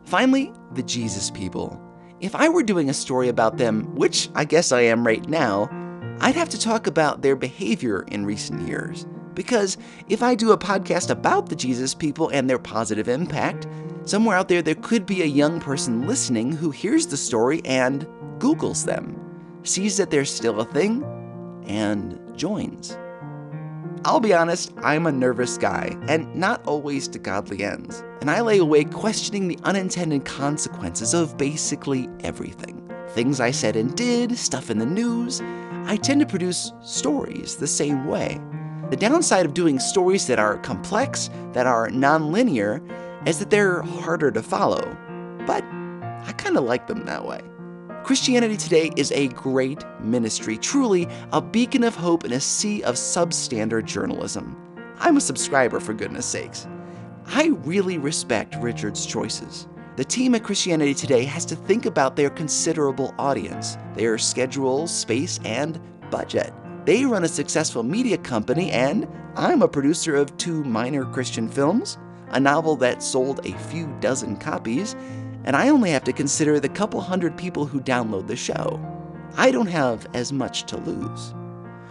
Finally, 0.04 0.52
the 0.72 0.82
Jesus 0.82 1.30
people. 1.30 1.78
If 2.20 2.34
I 2.34 2.48
were 2.48 2.62
doing 2.62 2.88
a 2.88 2.94
story 2.94 3.28
about 3.28 3.58
them, 3.58 3.94
which 3.94 4.30
I 4.34 4.44
guess 4.44 4.72
I 4.72 4.82
am 4.82 5.06
right 5.06 5.28
now, 5.28 5.68
I'd 6.20 6.34
have 6.34 6.48
to 6.50 6.60
talk 6.60 6.86
about 6.86 7.20
their 7.20 7.36
behavior 7.36 8.04
in 8.08 8.24
recent 8.24 8.66
years. 8.66 9.06
Because 9.34 9.76
if 10.08 10.22
I 10.22 10.34
do 10.34 10.52
a 10.52 10.58
podcast 10.58 11.10
about 11.10 11.48
the 11.48 11.56
Jesus 11.56 11.94
people 11.94 12.30
and 12.30 12.48
their 12.48 12.58
positive 12.58 13.08
impact, 13.08 13.66
somewhere 14.04 14.36
out 14.36 14.48
there 14.48 14.62
there 14.62 14.74
could 14.76 15.04
be 15.04 15.22
a 15.22 15.26
young 15.26 15.60
person 15.60 16.06
listening 16.06 16.52
who 16.52 16.70
hears 16.70 17.06
the 17.06 17.16
story 17.16 17.60
and 17.64 18.06
Googles 18.38 18.84
them, 18.84 19.18
sees 19.62 19.96
that 19.98 20.10
they're 20.10 20.24
still 20.24 20.60
a 20.60 20.64
thing, 20.64 21.04
and 21.66 22.18
joins. 22.36 22.96
I'll 24.04 24.20
be 24.20 24.32
honest, 24.32 24.72
I'm 24.82 25.06
a 25.06 25.12
nervous 25.12 25.58
guy, 25.58 25.96
and 26.08 26.34
not 26.34 26.66
always 26.66 27.06
to 27.08 27.18
godly 27.18 27.62
ends. 27.64 28.02
And 28.22 28.30
I 28.30 28.40
lay 28.40 28.58
awake 28.58 28.92
questioning 28.92 29.46
the 29.46 29.58
unintended 29.64 30.24
consequences 30.24 31.12
of 31.12 31.36
basically 31.36 32.08
everything. 32.20 32.90
Things 33.10 33.40
I 33.40 33.50
said 33.50 33.76
and 33.76 33.94
did, 33.94 34.38
stuff 34.38 34.70
in 34.70 34.78
the 34.78 34.86
news. 34.86 35.42
I 35.84 35.96
tend 35.96 36.20
to 36.20 36.26
produce 36.26 36.72
stories 36.82 37.56
the 37.56 37.66
same 37.66 38.06
way. 38.06 38.40
The 38.90 38.96
downside 38.96 39.44
of 39.44 39.54
doing 39.54 39.78
stories 39.78 40.26
that 40.28 40.38
are 40.38 40.56
complex, 40.58 41.28
that 41.52 41.66
are 41.66 41.88
nonlinear, 41.90 42.80
is 43.28 43.38
that 43.38 43.50
they're 43.50 43.82
harder 43.82 44.30
to 44.30 44.42
follow. 44.42 44.96
But 45.46 45.62
I 45.64 46.32
kind 46.38 46.56
of 46.56 46.64
like 46.64 46.86
them 46.86 47.04
that 47.04 47.26
way. 47.26 47.42
Christianity 48.10 48.56
Today 48.56 48.90
is 48.96 49.12
a 49.12 49.28
great 49.28 49.84
ministry, 50.00 50.58
truly 50.58 51.06
a 51.32 51.40
beacon 51.40 51.84
of 51.84 51.94
hope 51.94 52.24
in 52.24 52.32
a 52.32 52.40
sea 52.40 52.82
of 52.82 52.96
substandard 52.96 53.84
journalism. 53.84 54.56
I'm 54.98 55.16
a 55.16 55.20
subscriber, 55.20 55.78
for 55.78 55.94
goodness 55.94 56.26
sakes. 56.26 56.66
I 57.26 57.50
really 57.62 57.98
respect 57.98 58.56
Richard's 58.60 59.06
choices. 59.06 59.68
The 59.94 60.04
team 60.04 60.34
at 60.34 60.42
Christianity 60.42 60.92
Today 60.92 61.22
has 61.22 61.44
to 61.44 61.54
think 61.54 61.86
about 61.86 62.16
their 62.16 62.30
considerable 62.30 63.14
audience, 63.16 63.78
their 63.94 64.18
schedule, 64.18 64.88
space, 64.88 65.38
and 65.44 65.80
budget. 66.10 66.52
They 66.86 67.04
run 67.04 67.22
a 67.22 67.28
successful 67.28 67.84
media 67.84 68.18
company, 68.18 68.72
and 68.72 69.06
I'm 69.36 69.62
a 69.62 69.68
producer 69.68 70.16
of 70.16 70.36
two 70.36 70.64
minor 70.64 71.04
Christian 71.04 71.48
films, 71.48 71.96
a 72.30 72.40
novel 72.40 72.74
that 72.78 73.04
sold 73.04 73.46
a 73.46 73.56
few 73.68 73.86
dozen 74.00 74.36
copies, 74.36 74.96
and 75.44 75.56
I 75.56 75.68
only 75.68 75.90
have 75.90 76.04
to 76.04 76.12
consider 76.12 76.60
the 76.60 76.68
couple 76.68 77.00
hundred 77.00 77.36
people 77.36 77.66
who 77.66 77.80
download 77.80 78.26
the 78.26 78.36
show. 78.36 78.80
I 79.36 79.50
don't 79.50 79.66
have 79.66 80.06
as 80.14 80.32
much 80.32 80.64
to 80.64 80.76
lose. 80.76 81.34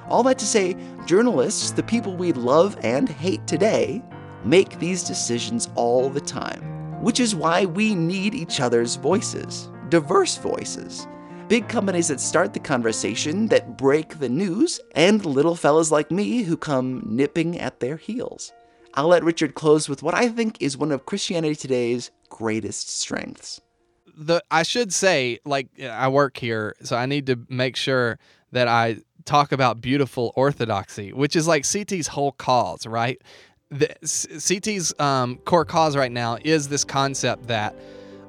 All 0.08 0.24
that 0.24 0.40
to 0.40 0.46
say, 0.46 0.76
journalists, 1.06 1.72
the 1.72 1.84
people 1.84 2.16
we 2.16 2.34
love 2.34 2.78
and 2.84 3.08
hate 3.08 3.46
today, 3.48 4.04
make 4.44 4.80
these 4.80 5.04
decisions 5.04 5.70
all 5.76 6.10
the 6.10 6.22
time, 6.22 7.02
which 7.02 7.20
is 7.20 7.36
why 7.36 7.66
we 7.66 7.96
need 7.96 8.34
each 8.34 8.60
other's 8.60 8.96
voices, 8.96 9.70
diverse 9.90 10.38
voices. 10.38 11.08
Big 11.48 11.68
companies 11.68 12.10
that 12.10 12.20
start 12.20 12.54
the 12.54 12.60
conversation, 12.60 13.48
that 13.48 13.78
break 13.78 14.20
the 14.20 14.30
news, 14.30 14.80
and 14.96 15.26
little 15.26 15.56
fellas 15.56 15.92
like 15.92 16.12
me 16.12 16.44
who 16.44 16.56
come 16.56 17.02
nipping 17.06 17.60
at 17.60 17.80
their 17.80 17.98
heels. 17.98 18.54
I'll 18.94 19.08
let 19.08 19.24
Richard 19.24 19.56
close 19.56 19.88
with 19.88 20.04
what 20.04 20.14
I 20.14 20.30
think 20.30 20.62
is 20.62 20.78
one 20.78 20.92
of 20.92 21.06
Christianity 21.06 21.56
Today's 21.56 22.12
greatest 22.30 23.00
strengths. 23.00 23.62
The 24.18 24.44
I 24.52 24.64
should 24.64 24.94
say, 24.94 25.40
like 25.46 25.68
I 25.82 26.08
work 26.10 26.38
here, 26.38 26.76
so 26.84 26.96
I 26.96 27.06
need 27.06 27.28
to 27.28 27.40
make 27.50 27.76
sure 27.76 28.20
that 28.52 28.68
I 28.68 28.98
talk 29.26 29.52
about 29.52 29.82
beautiful 29.82 30.34
orthodoxy, 30.36 31.14
which 31.14 31.36
is 31.36 31.48
like 31.48 31.64
CT's 31.64 32.08
whole 32.08 32.32
cause, 32.34 32.86
right? 32.86 33.22
The, 33.70 33.96
CT's 34.02 35.00
um, 35.00 35.38
core 35.46 35.66
cause 35.66 35.96
right 35.96 36.12
now 36.12 36.38
is 36.44 36.68
this 36.70 36.84
concept 36.84 37.48
that 37.48 37.76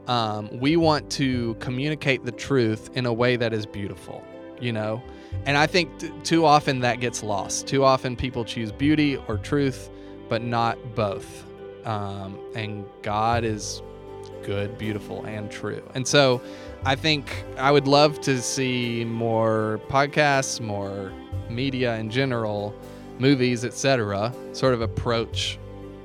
um, 0.07 0.51
we 0.59 0.77
want 0.77 1.11
to 1.13 1.55
communicate 1.55 2.25
the 2.25 2.33
truth 2.33 2.91
in 2.95 3.07
a 3.07 3.13
way 3.13 3.37
that 3.37 3.55
is 3.55 3.65
beautiful, 3.65 4.23
you 4.61 4.73
know? 4.73 5.03
And 5.47 5.57
I 5.57 5.67
think 5.67 5.99
t- 5.99 6.13
too 6.25 6.45
often 6.45 6.81
that 6.81 7.01
gets 7.01 7.23
lost. 7.23 7.67
Too 7.67 7.85
often 7.85 8.17
people 8.17 8.45
choose 8.45 8.71
beauty 8.71 9.17
or 9.17 9.39
truth 9.39 9.91
but 10.31 10.43
not 10.43 10.79
both. 10.95 11.45
Um, 11.85 12.39
and 12.55 12.87
God 13.03 13.45
is 13.45 13.83
good, 14.51 14.77
beautiful, 14.77 15.25
and 15.27 15.49
true. 15.49 15.81
And 15.95 16.05
so 16.05 16.43
I 16.85 16.97
think 16.97 17.45
I 17.57 17.71
would 17.71 17.87
love 17.87 18.21
to 18.23 18.43
see 18.43 19.05
more 19.05 19.81
podcasts, 19.89 20.61
more 20.61 21.13
media 21.49 21.95
in 21.99 22.11
general, 22.11 22.75
movies, 23.21 23.65
etc., 23.65 24.35
sort 24.53 24.75
of 24.75 24.81
approach 24.81 25.57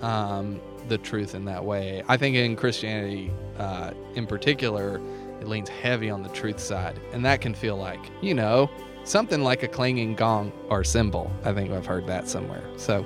um, 0.04 0.62
the 0.88 1.00
truth 1.00 1.34
in 1.34 1.44
that 1.46 1.66
way. 1.66 2.04
I 2.08 2.18
think 2.18 2.36
in 2.36 2.56
Christianity, 2.56 3.32
uh, 3.58 3.94
in 4.14 4.28
particular, 4.28 5.02
it 5.42 5.48
leans 5.48 5.68
heavy 5.68 6.12
on 6.12 6.22
the 6.22 6.30
truth 6.30 6.60
side, 6.60 7.00
and 7.14 7.26
that 7.26 7.42
can 7.42 7.56
feel 7.56 7.78
like, 7.78 8.12
you 8.22 8.36
know, 8.36 8.70
something 9.06 9.42
like 9.42 9.64
a 9.64 9.68
clanging 9.68 10.14
gong 10.14 10.52
or 10.70 10.84
cymbal. 10.84 11.32
I 11.44 11.52
think 11.52 11.72
I've 11.72 11.88
heard 11.88 12.06
that 12.06 12.28
somewhere. 12.28 12.64
So 12.78 13.04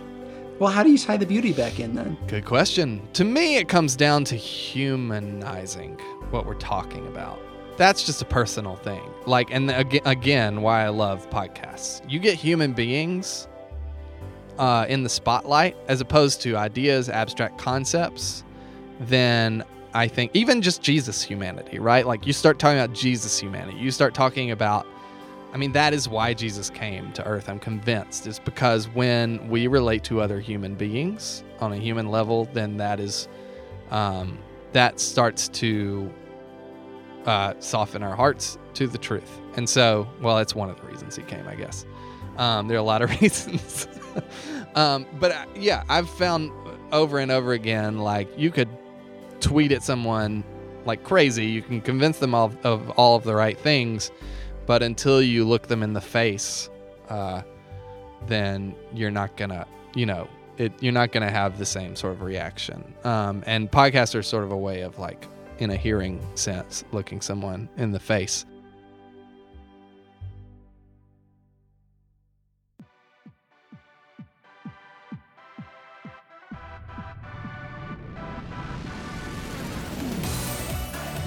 well, 0.59 0.71
how 0.71 0.83
do 0.83 0.91
you 0.91 0.97
tie 0.97 1.17
the 1.17 1.25
beauty 1.25 1.53
back 1.53 1.79
in 1.79 1.95
then? 1.95 2.17
Good 2.27 2.45
question. 2.45 3.07
To 3.13 3.23
me, 3.23 3.55
it 3.55 3.69
comes 3.69 3.95
down 3.95 4.25
to 4.25 4.35
humanizing 4.35 5.97
what 6.31 6.45
we're 6.45 6.53
talking 6.55 7.07
about. 7.07 7.39
That's 7.77 8.05
just 8.05 8.21
a 8.21 8.25
personal 8.25 8.75
thing. 8.75 9.01
Like, 9.25 9.51
and 9.51 9.71
again, 10.05 10.61
why 10.61 10.83
I 10.83 10.89
love 10.89 11.29
podcasts. 11.29 12.01
You 12.09 12.19
get 12.19 12.35
human 12.35 12.73
beings 12.73 13.47
uh, 14.57 14.85
in 14.89 15.03
the 15.03 15.09
spotlight 15.09 15.77
as 15.87 16.01
opposed 16.01 16.41
to 16.41 16.57
ideas, 16.57 17.07
abstract 17.07 17.57
concepts, 17.57 18.43
then 18.99 19.63
I 19.93 20.09
think 20.09 20.31
even 20.33 20.61
just 20.61 20.81
Jesus 20.81 21.21
humanity, 21.21 21.79
right? 21.79 22.05
Like, 22.05 22.27
you 22.27 22.33
start 22.33 22.59
talking 22.59 22.79
about 22.79 22.93
Jesus 22.93 23.39
humanity, 23.39 23.77
you 23.77 23.91
start 23.91 24.13
talking 24.13 24.51
about 24.51 24.85
I 25.51 25.57
mean, 25.57 25.71
that 25.71 25.93
is 25.93 26.07
why 26.07 26.33
Jesus 26.33 26.69
came 26.69 27.11
to 27.13 27.25
earth, 27.25 27.49
I'm 27.49 27.59
convinced, 27.59 28.27
is 28.27 28.39
because 28.39 28.87
when 28.89 29.49
we 29.49 29.67
relate 29.67 30.03
to 30.05 30.21
other 30.21 30.39
human 30.39 30.75
beings 30.75 31.43
on 31.59 31.73
a 31.73 31.77
human 31.77 32.09
level, 32.09 32.45
then 32.53 32.77
that 32.77 32.99
is, 32.99 33.27
um, 33.89 34.37
that 34.73 34.99
starts 34.99 35.47
to 35.49 36.11
uh, 37.25 37.55
soften 37.59 38.03
our 38.03 38.15
hearts 38.15 38.59
to 38.75 38.85
the 38.85 38.97
truth. 38.97 39.41
And 39.55 39.67
so, 39.67 40.07
well, 40.21 40.37
that's 40.37 40.53
one 40.53 40.69
of 40.69 40.79
the 40.79 40.85
reasons 40.85 41.15
he 41.15 41.23
came, 41.23 41.47
I 41.47 41.55
guess. 41.55 41.85
Um, 42.37 42.67
there 42.67 42.77
are 42.77 42.79
a 42.79 42.83
lot 42.83 43.01
of 43.01 43.09
reasons. 43.21 43.87
um, 44.75 45.07
but 45.19 45.31
uh, 45.31 45.45
yeah, 45.55 45.83
I've 45.89 46.09
found 46.09 46.51
over 46.91 47.17
and 47.17 47.31
over 47.31 47.53
again, 47.53 47.97
like, 47.97 48.29
you 48.37 48.51
could 48.51 48.69
tweet 49.39 49.71
at 49.71 49.81
someone 49.81 50.43
like 50.85 51.03
crazy, 51.03 51.45
you 51.47 51.63
can 51.63 51.81
convince 51.81 52.19
them 52.19 52.35
of, 52.35 52.55
of 52.63 52.91
all 52.91 53.15
of 53.15 53.23
the 53.23 53.35
right 53.35 53.57
things 53.57 54.11
but 54.69 54.83
until 54.83 55.19
you 55.19 55.45
look 55.45 55.65
them 55.65 55.81
in 55.81 55.93
the 55.93 56.01
face, 56.01 56.69
uh, 57.09 57.41
then 58.27 58.75
you're 58.93 59.09
not 59.09 59.35
gonna, 59.35 59.65
you 59.95 60.05
know, 60.05 60.27
it, 60.59 60.71
you're 60.79 60.93
not 60.93 61.11
gonna 61.11 61.31
have 61.31 61.57
the 61.57 61.65
same 61.65 61.95
sort 61.95 62.13
of 62.13 62.21
reaction. 62.21 62.93
Um, 63.03 63.41
and 63.47 63.71
podcasts 63.71 64.13
are 64.13 64.21
sort 64.21 64.43
of 64.43 64.51
a 64.51 64.57
way 64.57 64.81
of 64.81 64.99
like, 64.99 65.25
in 65.57 65.71
a 65.71 65.75
hearing 65.75 66.23
sense, 66.35 66.83
looking 66.91 67.19
someone 67.19 67.67
in 67.77 67.91
the 67.91 67.99
face. 67.99 68.45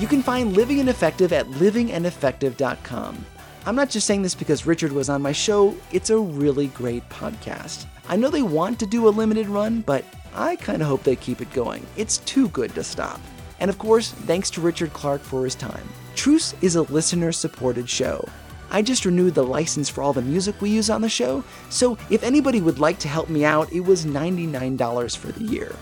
You 0.02 0.08
can 0.08 0.20
find 0.20 0.56
Living 0.56 0.80
and 0.80 0.88
Effective 0.88 1.32
at 1.32 1.46
livingandeffective.com. 1.46 3.24
I'm 3.64 3.76
not 3.76 3.88
just 3.88 4.04
saying 4.04 4.22
this 4.22 4.34
because 4.34 4.66
Richard 4.66 4.90
was 4.90 5.08
on 5.08 5.22
my 5.22 5.30
show, 5.30 5.76
it's 5.92 6.10
a 6.10 6.18
really 6.18 6.66
great 6.66 7.08
podcast. 7.08 7.86
I 8.08 8.16
know 8.16 8.28
they 8.28 8.42
want 8.42 8.80
to 8.80 8.86
do 8.86 9.06
a 9.06 9.10
limited 9.10 9.46
run, 9.46 9.82
but 9.82 10.04
I 10.34 10.56
kind 10.56 10.82
of 10.82 10.88
hope 10.88 11.04
they 11.04 11.14
keep 11.14 11.40
it 11.40 11.52
going. 11.52 11.86
It's 11.96 12.18
too 12.18 12.48
good 12.48 12.74
to 12.74 12.82
stop. 12.82 13.20
And 13.60 13.70
of 13.70 13.78
course, 13.78 14.10
thanks 14.10 14.50
to 14.50 14.60
Richard 14.60 14.92
Clark 14.92 15.20
for 15.20 15.44
his 15.44 15.54
time. 15.54 15.88
Truce 16.16 16.56
is 16.62 16.74
a 16.74 16.82
listener 16.82 17.30
supported 17.30 17.88
show. 17.88 18.28
I 18.72 18.82
just 18.82 19.04
renewed 19.04 19.36
the 19.36 19.44
license 19.44 19.88
for 19.88 20.02
all 20.02 20.12
the 20.12 20.20
music 20.20 20.60
we 20.60 20.70
use 20.70 20.90
on 20.90 21.02
the 21.02 21.08
show, 21.08 21.44
so 21.70 21.96
if 22.10 22.24
anybody 22.24 22.60
would 22.60 22.80
like 22.80 22.98
to 22.98 23.08
help 23.08 23.28
me 23.28 23.44
out, 23.44 23.72
it 23.72 23.82
was 23.82 24.04
$99 24.04 25.16
for 25.16 25.30
the 25.30 25.44
year. 25.44 25.76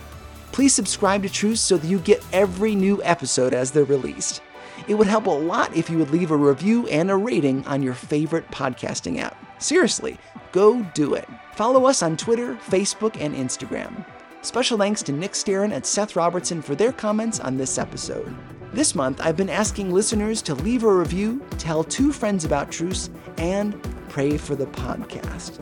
Please 0.53 0.75
subscribe 0.75 1.23
to 1.23 1.29
Truce 1.31 1.61
so 1.61 1.77
that 1.77 1.87
you 1.87 1.99
get 1.99 2.25
every 2.33 2.75
new 2.75 3.03
episode 3.03 3.55
as 3.55 3.71
they're 3.71 3.85
released. 3.85 4.43
It 4.89 4.95
would 4.95 5.07
help 5.07 5.27
a 5.27 5.31
lot 5.31 5.77
if 5.77 5.89
you 5.89 5.99
would 5.99 6.11
leave 6.11 6.31
a 6.31 6.37
review 6.37 6.87
and 6.89 7.11
a 7.11 7.17
rating 7.17 7.67
on 7.67 7.83
your 7.83 7.95
favorite 7.95 8.51
podcasting 8.51 9.19
app. 9.19 9.37
Seriously, 9.63 10.19
go 10.53 10.83
do 10.95 11.15
it. 11.15 11.29
Follow 11.55 11.87
us 11.87 12.03
on 12.03 12.17
Twitter, 12.17 12.57
Facebook, 12.57 13.17
and 13.21 13.35
Instagram. 13.35 14.05
Special 14.43 14.79
thanks 14.79 15.03
to 15.03 15.13
Nick 15.13 15.33
Staron 15.33 15.73
and 15.73 15.85
Seth 15.85 16.17
Robertson 16.17 16.63
for 16.63 16.75
their 16.75 16.93
comments 16.93 17.41
on 17.41 17.57
this 17.57 17.77
episode. 17.79 18.35
This 18.73 18.95
month, 18.95 19.21
I've 19.21 19.37
been 19.37 19.51
asking 19.51 19.93
listeners 19.93 20.41
to 20.43 20.55
leave 20.55 20.85
a 20.85 20.93
review, 20.93 21.45
tell 21.59 21.85
two 21.85 22.13
friends 22.13 22.45
about 22.45 22.71
Truce, 22.71 23.11
and 23.37 23.81
pray 24.09 24.39
for 24.39 24.55
the 24.55 24.67
podcast. 24.67 25.61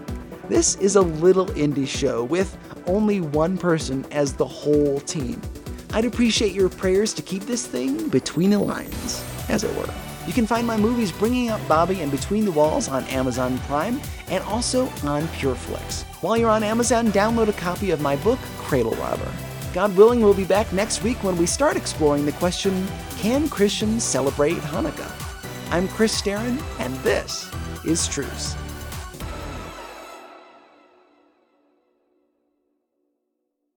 This 0.49 0.77
is 0.77 0.97
a 0.97 1.01
little 1.01 1.47
indie 1.49 1.89
show 1.89 2.25
with 2.25 2.57
only 2.89 3.21
one 3.21 3.57
person 3.57 4.05
as 4.11 4.33
the 4.33 4.47
whole 4.47 5.01
team. 5.01 5.41
I'd 5.93 6.05
appreciate 6.05 6.53
your 6.53 6.69
prayers 6.69 7.15
to 7.15 7.23
keep 7.23 7.45
this 7.45 7.67
thing 7.67 8.09
between 8.09 8.51
the 8.51 8.59
lines, 8.59 9.25
as 9.49 9.65
it 9.65 9.75
were. 9.77 9.93
You 10.27 10.33
can 10.35 10.47
find 10.47 10.67
my 10.67 10.77
movies 10.77 11.11
Bringing 11.11 11.49
Up 11.49 11.61
Bobby 11.67 12.01
and 12.03 12.11
Between 12.11 12.45
the 12.45 12.53
Walls 12.53 12.89
on 12.89 13.05
Amazon 13.05 13.59
Prime 13.61 14.01
and 14.29 14.45
also 14.45 14.83
on 15.05 15.23
PureFlix. 15.29 16.03
While 16.23 16.37
you're 16.37 16.51
on 16.51 16.63
Amazon, 16.63 17.09
download 17.09 17.49
a 17.49 17.55
copy 17.55 17.93
of 17.93 18.01
my 18.01 18.17
book, 18.17 18.39
Cradle 18.59 18.95
Robber. 18.97 19.33
God 19.73 19.97
willing, 19.97 20.21
we'll 20.21 20.35
be 20.35 20.45
back 20.45 20.71
next 20.73 21.03
week 21.03 21.23
when 21.25 21.39
we 21.39 21.47
start 21.47 21.77
exploring 21.77 22.27
the 22.27 22.33
question 22.33 22.87
Can 23.17 23.49
Christians 23.49 24.05
celebrate 24.05 24.57
Hanukkah? 24.57 25.11
I'm 25.71 25.89
Chris 25.89 26.21
Staron, 26.21 26.63
and 26.79 26.95
this 26.97 27.51
is 27.85 28.07
Truce. 28.07 28.55